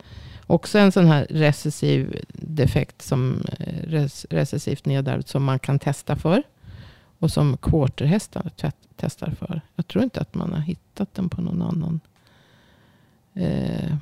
också 0.48 0.80
en 0.80 0.92
sån 0.92 1.06
här 1.06 1.28
recessiv 1.30 2.20
defekt, 2.34 3.02
som 3.02 3.46
eh, 3.60 3.84
res, 3.84 4.26
recessivt 4.30 4.86
nedärvt, 4.86 5.28
som 5.28 5.44
man 5.44 5.60
kan 5.60 5.80
testa 5.80 6.16
för. 6.16 6.44
Och 7.22 7.32
som 7.32 7.58
quarterhästar 7.58 8.52
testar 9.00 9.32
för. 9.32 9.62
Jag 9.76 9.88
tror 9.88 10.04
inte 10.04 10.22
att 10.22 10.36
man 10.36 10.54
har 10.54 10.60
hittat 10.60 11.14
den 11.14 11.30
på 11.30 11.42
någon 11.42 11.62
annan. 11.62 12.00
Eh, 13.34 13.96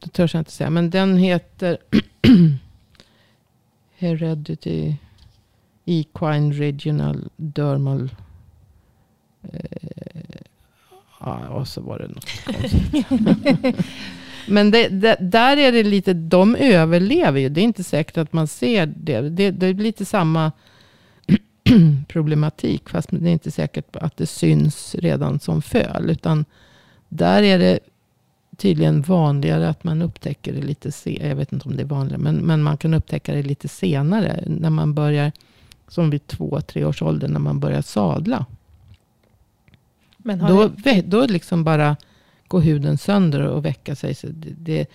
det 0.00 0.10
törs 0.12 0.34
jag 0.34 0.40
inte 0.40 0.52
säga. 0.52 0.70
Men 0.70 0.90
den 0.90 1.16
heter 1.16 1.78
Heredity 3.96 4.96
Equine 5.84 6.52
Regional 6.52 7.30
Dermal. 7.36 8.14
Eh, 9.42 10.13
ja, 11.20 11.48
och 11.48 11.68
så 11.68 11.80
var 11.80 11.98
det 11.98 12.08
något 12.08 12.44
konstigt. 12.44 13.86
Men 14.48 14.70
det, 14.70 14.88
det, 14.88 15.16
där 15.20 15.56
är 15.56 15.72
det 15.72 15.82
lite, 15.82 16.12
de 16.12 16.56
överlever 16.56 17.40
ju. 17.40 17.48
Det 17.48 17.60
är 17.60 17.64
inte 17.64 17.84
säkert 17.84 18.16
att 18.16 18.32
man 18.32 18.46
ser 18.46 18.86
det. 18.86 19.20
Det, 19.20 19.50
det 19.50 19.66
är 19.66 19.74
lite 19.74 20.04
samma 20.04 20.52
problematik. 22.08 22.88
Fast 22.88 23.08
det 23.10 23.28
är 23.28 23.32
inte 23.32 23.50
säkert 23.50 23.96
att 23.96 24.16
det 24.16 24.26
syns 24.26 24.94
redan 24.94 25.40
som 25.40 25.62
föl. 25.62 26.10
Utan 26.10 26.44
där 27.08 27.42
är 27.42 27.58
det 27.58 27.78
tydligen 28.56 29.02
vanligare 29.02 29.68
att 29.68 29.84
man 29.84 30.02
upptäcker 30.02 30.52
det 30.52 30.62
lite 30.62 30.92
senare. 30.92 31.28
Jag 31.28 31.36
vet 31.36 31.52
inte 31.52 31.68
om 31.68 31.76
det 31.76 31.82
är 31.82 31.86
vanligare. 31.86 32.22
Men, 32.22 32.36
men 32.36 32.62
man 32.62 32.76
kan 32.76 32.94
upptäcka 32.94 33.34
det 33.34 33.42
lite 33.42 33.68
senare. 33.68 34.44
När 34.46 34.70
man 34.70 34.94
börjar, 34.94 35.32
som 35.88 36.10
vid 36.10 36.26
två, 36.26 36.60
tre 36.60 36.84
års 36.84 37.02
ålder, 37.02 37.28
när 37.28 37.40
man 37.40 37.60
börjar 37.60 37.82
sadla. 37.82 38.46
Men 40.26 40.38
då, 40.38 40.68
det... 40.68 41.00
då 41.00 41.26
liksom 41.26 41.64
bara 41.64 41.96
går 42.48 42.60
huden 42.60 42.98
sönder 42.98 43.40
och 43.40 43.64
väcker 43.64 43.94
sig. 43.94 44.14
Så 44.14 44.26
det, 44.26 44.50
det, 44.58 44.90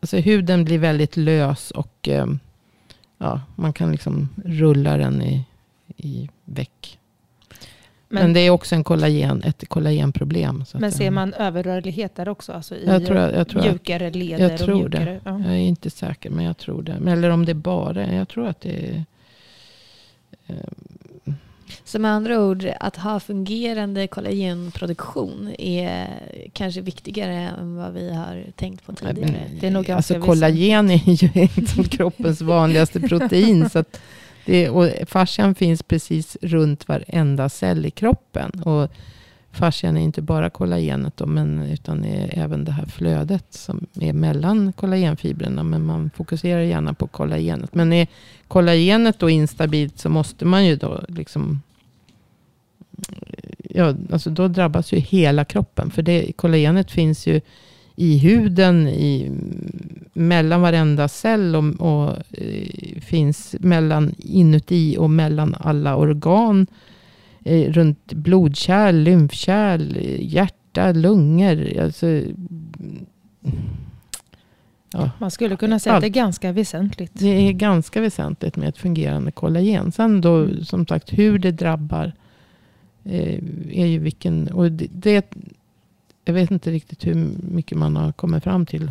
alltså 0.00 0.16
huden 0.16 0.64
blir 0.64 0.78
väldigt 0.78 1.16
lös 1.16 1.70
och 1.70 2.08
eh, 2.08 2.26
ja, 3.18 3.40
man 3.56 3.72
kan 3.72 3.92
liksom 3.92 4.28
rulla 4.44 4.96
den 4.96 5.22
i, 5.22 5.44
i 5.96 6.28
väck. 6.44 6.98
Men, 8.08 8.22
men, 8.22 8.32
det 8.32 8.40
är 8.40 8.50
också 8.50 8.74
en 8.74 8.84
kollagen, 8.84 9.42
ett 9.42 9.68
kollagenproblem. 9.68 10.64
men 10.74 10.92
ser 10.92 11.10
man 11.10 11.34
överrörlighet 11.34 12.16
där 12.16 12.28
också? 12.28 12.52
Alltså 12.52 12.76
i 12.76 12.86
jag 12.86 13.06
tror, 13.06 13.18
jag 13.18 13.48
tror 13.48 13.62
mjukare 13.62 14.10
leder 14.10 14.50
jag 14.50 14.58
tror 14.58 14.70
och 14.70 14.80
mjukare? 14.80 15.04
Det. 15.04 15.20
Ja. 15.24 15.38
Jag 15.38 15.52
är 15.54 15.58
inte 15.58 15.90
säker, 15.90 16.30
men 16.30 16.44
jag 16.44 16.56
tror 16.56 16.82
det. 16.82 17.10
Eller 17.10 17.30
om 17.30 17.44
det 17.44 17.52
är 17.52 17.54
bara, 17.54 18.12
jag 18.12 18.28
tror 18.28 18.46
att 18.46 18.60
det 18.60 18.88
är... 18.88 19.04
Så 21.84 21.98
med 21.98 22.10
andra 22.10 22.40
ord, 22.40 22.66
att 22.80 22.96
ha 22.96 23.20
fungerande 23.20 24.06
kollagenproduktion 24.06 25.54
är 25.58 26.08
kanske 26.52 26.80
viktigare 26.80 27.34
än 27.34 27.76
vad 27.76 27.92
vi 27.92 28.14
har 28.14 28.44
tänkt 28.56 28.86
på 28.86 28.92
tidigare. 28.92 29.50
Det 29.60 29.66
är 29.66 29.70
nog 29.70 29.90
alltså 29.90 30.20
kollagen 30.20 30.90
är 30.90 31.24
ju 31.24 31.48
liksom 31.56 31.84
kroppens 31.84 32.40
vanligaste 32.40 33.00
protein. 33.00 33.70
så 33.70 33.84
det, 34.44 34.68
och 34.68 34.90
fascian 35.06 35.54
finns 35.54 35.82
precis 35.82 36.36
runt 36.42 36.88
varenda 36.88 37.48
cell 37.48 37.86
i 37.86 37.90
kroppen. 37.90 38.50
Och 38.50 38.90
fascian 39.54 39.96
är 39.96 40.00
inte 40.00 40.22
bara 40.22 40.50
kollagenet 40.50 41.16
då, 41.16 41.26
men, 41.26 41.62
utan 41.62 42.04
är 42.04 42.38
även 42.38 42.64
det 42.64 42.72
här 42.72 42.86
flödet 42.86 43.46
som 43.50 43.86
är 44.00 44.12
mellan 44.12 44.72
kollagenfibrerna. 44.72 45.62
Men 45.62 45.86
man 45.86 46.10
fokuserar 46.16 46.60
gärna 46.60 46.94
på 46.94 47.06
kollagenet. 47.06 47.74
Men 47.74 47.92
är 47.92 48.06
kollagenet 48.48 49.18
då 49.18 49.30
instabilt 49.30 49.98
så 49.98 50.08
måste 50.08 50.44
man 50.44 50.66
ju 50.66 50.76
då 50.76 51.00
liksom 51.08 51.62
eh, 53.08 53.50
ja, 53.70 53.94
alltså 54.12 54.30
då 54.30 54.48
drabbas 54.48 54.92
ju 54.92 54.98
hela 54.98 55.44
kroppen. 55.44 55.90
För 55.90 56.02
det, 56.02 56.32
kollagenet 56.36 56.90
finns 56.90 57.26
ju 57.26 57.40
i 57.96 58.18
huden, 58.18 58.88
i, 58.88 59.30
mellan 60.12 60.60
varenda 60.60 61.08
cell 61.08 61.56
och, 61.56 61.64
och 61.64 62.16
eh, 62.30 63.00
finns 63.00 63.56
mellan 63.60 64.14
inuti 64.18 64.96
och 64.98 65.10
mellan 65.10 65.54
alla 65.60 65.96
organ. 65.96 66.66
Eh, 67.46 67.72
runt 67.72 68.12
blodkärl, 68.12 68.94
lymfkärl, 68.94 69.96
hjärta, 70.20 70.92
lungor. 70.92 71.80
Alltså, 71.80 72.22
ja. 74.92 75.10
Man 75.18 75.30
skulle 75.30 75.56
kunna 75.56 75.78
säga 75.78 75.94
Allt. 75.94 76.04
att 76.04 76.12
det 76.12 76.18
är 76.18 76.22
ganska 76.22 76.52
väsentligt. 76.52 77.12
Det 77.14 77.48
är 77.48 77.52
ganska 77.52 78.00
väsentligt 78.00 78.56
med 78.56 78.68
ett 78.68 78.78
fungerande 78.78 79.30
kollagen. 79.32 79.92
Sen 79.92 80.20
då, 80.20 80.36
mm. 80.36 80.64
som 80.64 80.86
sagt, 80.86 81.18
hur 81.18 81.38
det 81.38 81.50
drabbar 81.50 82.12
eh, 83.04 83.38
är 83.70 83.86
ju 83.86 83.98
vilken... 83.98 84.48
Och 84.48 84.72
det, 84.72 84.86
det, 84.92 85.34
jag 86.24 86.34
vet 86.34 86.50
inte 86.50 86.70
riktigt 86.70 87.06
hur 87.06 87.14
mycket 87.42 87.78
man 87.78 87.96
har 87.96 88.12
kommit 88.12 88.44
fram 88.44 88.66
till. 88.66 88.90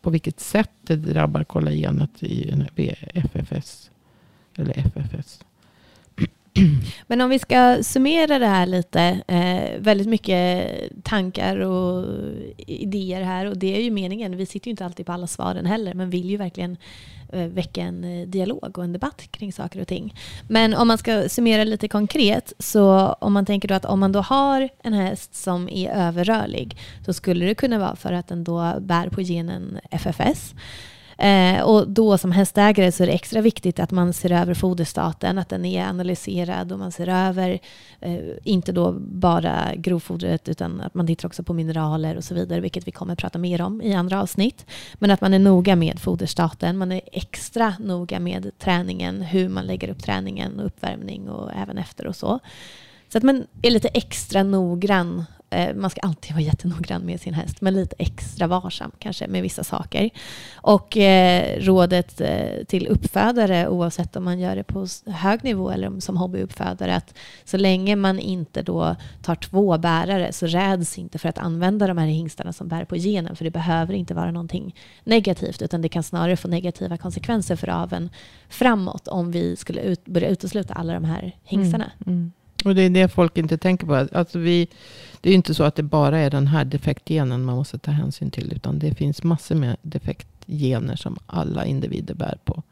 På 0.00 0.10
vilket 0.10 0.40
sätt 0.40 0.70
det 0.82 0.96
drabbar 0.96 1.44
kollagenet 1.44 2.22
i 2.22 2.64
FFS. 3.14 3.90
Eller 4.56 4.78
FFS. 4.78 5.40
Men 7.06 7.20
om 7.20 7.30
vi 7.30 7.38
ska 7.38 7.82
summera 7.82 8.38
det 8.38 8.46
här 8.46 8.66
lite, 8.66 9.00
eh, 9.28 9.80
väldigt 9.80 10.06
mycket 10.06 10.68
tankar 11.04 11.58
och 11.58 12.04
idéer 12.56 13.22
här 13.22 13.46
och 13.46 13.58
det 13.58 13.76
är 13.76 13.80
ju 13.80 13.90
meningen. 13.90 14.36
Vi 14.36 14.46
sitter 14.46 14.66
ju 14.66 14.70
inte 14.70 14.84
alltid 14.84 15.06
på 15.06 15.12
alla 15.12 15.26
svaren 15.26 15.66
heller 15.66 15.94
men 15.94 16.10
vill 16.10 16.30
ju 16.30 16.36
verkligen 16.36 16.76
eh, 17.32 17.46
väcka 17.46 17.80
en 17.80 18.04
eh, 18.04 18.26
dialog 18.26 18.78
och 18.78 18.84
en 18.84 18.92
debatt 18.92 19.22
kring 19.30 19.52
saker 19.52 19.80
och 19.80 19.88
ting. 19.88 20.14
Men 20.48 20.74
om 20.74 20.88
man 20.88 20.98
ska 20.98 21.28
summera 21.28 21.64
lite 21.64 21.88
konkret 21.88 22.52
så 22.58 23.16
om 23.20 23.32
man 23.32 23.46
tänker 23.46 23.68
då 23.68 23.74
att 23.74 23.84
om 23.84 24.00
man 24.00 24.12
då 24.12 24.20
har 24.20 24.68
en 24.82 24.92
häst 24.92 25.34
som 25.34 25.68
är 25.68 25.90
överrörlig 25.90 26.78
så 27.06 27.12
skulle 27.12 27.46
det 27.46 27.54
kunna 27.54 27.78
vara 27.78 27.96
för 27.96 28.12
att 28.12 28.28
den 28.28 28.44
då 28.44 28.74
bär 28.80 29.08
på 29.08 29.20
genen 29.20 29.80
FFS. 29.90 30.54
Eh, 31.18 31.62
och 31.62 31.88
då 31.88 32.18
som 32.18 32.32
hästägare 32.32 32.92
så 32.92 33.02
är 33.02 33.06
det 33.06 33.12
extra 33.12 33.40
viktigt 33.40 33.80
att 33.80 33.90
man 33.90 34.12
ser 34.12 34.32
över 34.32 34.54
foderstaten, 34.54 35.38
att 35.38 35.48
den 35.48 35.64
är 35.64 35.86
analyserad 35.86 36.72
och 36.72 36.78
man 36.78 36.92
ser 36.92 37.08
över, 37.08 37.58
eh, 38.00 38.18
inte 38.44 38.72
då 38.72 38.92
bara 38.98 39.74
grovfodret 39.76 40.48
utan 40.48 40.80
att 40.80 40.94
man 40.94 41.06
tittar 41.06 41.28
också 41.28 41.42
på 41.42 41.52
mineraler 41.52 42.16
och 42.16 42.24
så 42.24 42.34
vidare, 42.34 42.60
vilket 42.60 42.88
vi 42.88 42.92
kommer 42.92 43.12
att 43.12 43.18
prata 43.18 43.38
mer 43.38 43.62
om 43.62 43.82
i 43.82 43.94
andra 43.94 44.22
avsnitt. 44.22 44.66
Men 44.94 45.10
att 45.10 45.20
man 45.20 45.34
är 45.34 45.38
noga 45.38 45.76
med 45.76 46.00
foderstaten, 46.00 46.78
man 46.78 46.92
är 46.92 47.00
extra 47.12 47.74
noga 47.80 48.20
med 48.20 48.50
träningen, 48.58 49.22
hur 49.22 49.48
man 49.48 49.66
lägger 49.66 49.88
upp 49.88 50.02
träningen 50.02 50.60
och 50.60 50.66
uppvärmning 50.66 51.28
och 51.28 51.50
även 51.54 51.78
efter 51.78 52.06
och 52.06 52.16
så. 52.16 52.40
Så 53.08 53.18
att 53.18 53.24
man 53.24 53.46
är 53.62 53.70
lite 53.70 53.88
extra 53.88 54.42
noggrann 54.42 55.24
Eh, 55.50 55.74
man 55.74 55.90
ska 55.90 56.00
alltid 56.00 56.32
vara 56.32 56.42
jättenoggrann 56.42 57.02
med 57.02 57.20
sin 57.20 57.34
häst, 57.34 57.60
men 57.60 57.74
lite 57.74 57.96
extra 57.98 58.46
varsam 58.46 58.90
kanske 58.98 59.28
med 59.28 59.42
vissa 59.42 59.64
saker. 59.64 60.10
Och 60.54 60.96
eh, 60.96 61.60
rådet 61.60 62.20
eh, 62.20 62.64
till 62.66 62.86
uppfödare, 62.86 63.68
oavsett 63.68 64.16
om 64.16 64.24
man 64.24 64.40
gör 64.40 64.56
det 64.56 64.64
på 64.64 64.86
hög 65.06 65.44
nivå 65.44 65.70
eller 65.70 66.00
som 66.00 66.16
hobbyuppfödare, 66.16 66.96
att 66.96 67.14
så 67.44 67.56
länge 67.56 67.96
man 67.96 68.18
inte 68.18 68.62
då 68.62 68.96
tar 69.22 69.34
två 69.34 69.78
bärare 69.78 70.32
så 70.32 70.46
räds 70.46 70.98
inte 70.98 71.18
för 71.18 71.28
att 71.28 71.38
använda 71.38 71.86
de 71.86 71.98
här 71.98 72.06
hingstarna 72.06 72.52
som 72.52 72.68
bär 72.68 72.84
på 72.84 72.96
genen, 72.96 73.36
för 73.36 73.44
det 73.44 73.50
behöver 73.50 73.94
inte 73.94 74.14
vara 74.14 74.30
någonting 74.30 74.74
negativt, 75.04 75.62
utan 75.62 75.82
det 75.82 75.88
kan 75.88 76.02
snarare 76.02 76.36
få 76.36 76.48
negativa 76.48 76.96
konsekvenser 76.96 77.56
för 77.56 77.68
aven 77.68 78.10
framåt 78.48 79.08
om 79.08 79.30
vi 79.30 79.56
skulle 79.56 79.80
ut, 79.80 80.04
börja 80.04 80.28
utesluta 80.28 80.74
alla 80.74 80.94
de 80.94 81.04
här 81.04 81.36
hingstarna. 81.44 81.90
Mm, 82.06 82.18
mm. 82.18 82.32
Och 82.64 82.74
det 82.74 82.82
är 82.82 82.90
det 82.90 83.08
folk 83.08 83.38
inte 83.38 83.58
tänker 83.58 83.86
på. 83.86 83.94
Alltså 84.12 84.38
vi, 84.38 84.68
det 85.26 85.30
är 85.30 85.34
inte 85.34 85.54
så 85.54 85.64
att 85.64 85.74
det 85.74 85.82
bara 85.82 86.18
är 86.18 86.30
den 86.30 86.46
här 86.46 86.64
defektgenen 86.64 87.44
man 87.44 87.56
måste 87.56 87.78
ta 87.78 87.90
hänsyn 87.90 88.30
till. 88.30 88.52
Utan 88.52 88.78
det 88.78 88.94
finns 88.94 89.22
massor 89.22 89.54
med 89.54 89.76
defektgener 89.82 90.96
som 90.96 91.18
alla 91.26 91.64
individer 91.64 92.14
bär 92.14 92.38
på. 92.44 92.62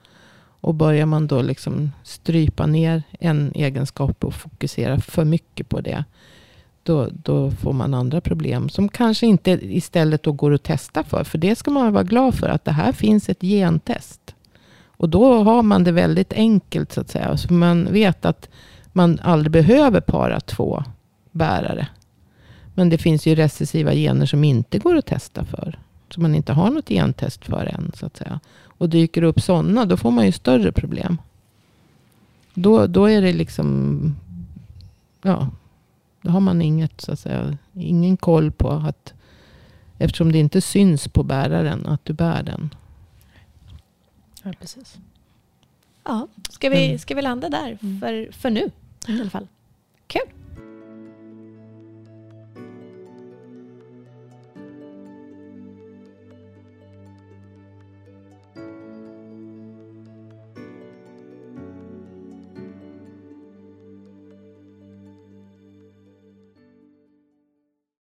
Och 0.60 0.74
börjar 0.74 1.06
man 1.06 1.26
då 1.26 1.42
liksom 1.42 1.92
strypa 2.02 2.66
ner 2.66 3.02
en 3.20 3.52
egenskap 3.54 4.24
och 4.24 4.34
fokusera 4.34 5.00
för 5.00 5.24
mycket 5.24 5.68
på 5.68 5.80
det. 5.80 6.04
Då, 6.82 7.08
då 7.12 7.50
får 7.50 7.72
man 7.72 7.94
andra 7.94 8.20
problem 8.20 8.68
som 8.68 8.88
kanske 8.88 9.26
inte 9.26 9.50
istället 9.50 10.22
då 10.22 10.32
går 10.32 10.54
att 10.54 10.62
testa 10.62 11.04
för. 11.04 11.24
För 11.24 11.38
det 11.38 11.56
ska 11.56 11.70
man 11.70 11.92
vara 11.92 12.04
glad 12.04 12.34
för. 12.34 12.48
Att 12.48 12.64
det 12.64 12.72
här 12.72 12.92
finns 12.92 13.28
ett 13.28 13.40
gentest. 13.40 14.34
Och 14.86 15.08
då 15.08 15.42
har 15.42 15.62
man 15.62 15.84
det 15.84 15.92
väldigt 15.92 16.32
enkelt 16.32 16.92
så 16.92 17.00
att 17.00 17.10
säga. 17.10 17.36
Så 17.36 17.52
man 17.52 17.92
vet 17.92 18.24
att 18.24 18.48
man 18.92 19.18
aldrig 19.22 19.52
behöver 19.52 20.00
para 20.00 20.40
två 20.40 20.84
bärare. 21.30 21.88
Men 22.74 22.88
det 22.88 22.98
finns 22.98 23.26
ju 23.26 23.34
recessiva 23.34 23.92
gener 23.94 24.26
som 24.26 24.44
inte 24.44 24.78
går 24.78 24.96
att 24.96 25.06
testa 25.06 25.44
för. 25.44 25.78
Som 26.10 26.22
man 26.22 26.34
inte 26.34 26.52
har 26.52 26.70
något 26.70 26.88
gentest 26.88 27.44
för 27.44 27.66
än. 27.66 27.92
Så 27.96 28.06
att 28.06 28.16
säga. 28.16 28.40
Och 28.78 28.88
dyker 28.88 29.20
det 29.20 29.26
upp 29.26 29.40
sådana, 29.40 29.84
då 29.84 29.96
får 29.96 30.10
man 30.10 30.26
ju 30.26 30.32
större 30.32 30.72
problem. 30.72 31.18
Då, 32.54 32.86
då 32.86 33.10
är 33.10 33.22
det 33.22 33.32
liksom, 33.32 34.16
ja, 35.22 35.48
då 36.22 36.30
har 36.30 36.40
man 36.40 36.62
inget, 36.62 37.00
så 37.00 37.12
att 37.12 37.18
säga, 37.18 37.56
ingen 37.72 38.16
koll 38.16 38.50
på 38.52 38.70
att, 38.70 39.12
eftersom 39.98 40.32
det 40.32 40.38
inte 40.38 40.60
syns 40.60 41.08
på 41.08 41.22
bäraren 41.22 41.86
att 41.86 42.04
du 42.04 42.12
bär 42.12 42.42
den. 42.42 42.74
Ja, 44.42 44.52
precis. 44.60 44.96
Ja, 46.04 46.28
ska 46.50 46.68
vi, 46.68 46.98
ska 46.98 47.14
vi 47.14 47.22
landa 47.22 47.48
där 47.48 47.78
Mm. 47.82 48.00
för, 48.00 48.32
för 48.32 48.50
nu 48.50 48.70
i 49.08 49.20
alla 49.20 49.30
fall? 49.30 49.46
Kul! 50.06 50.22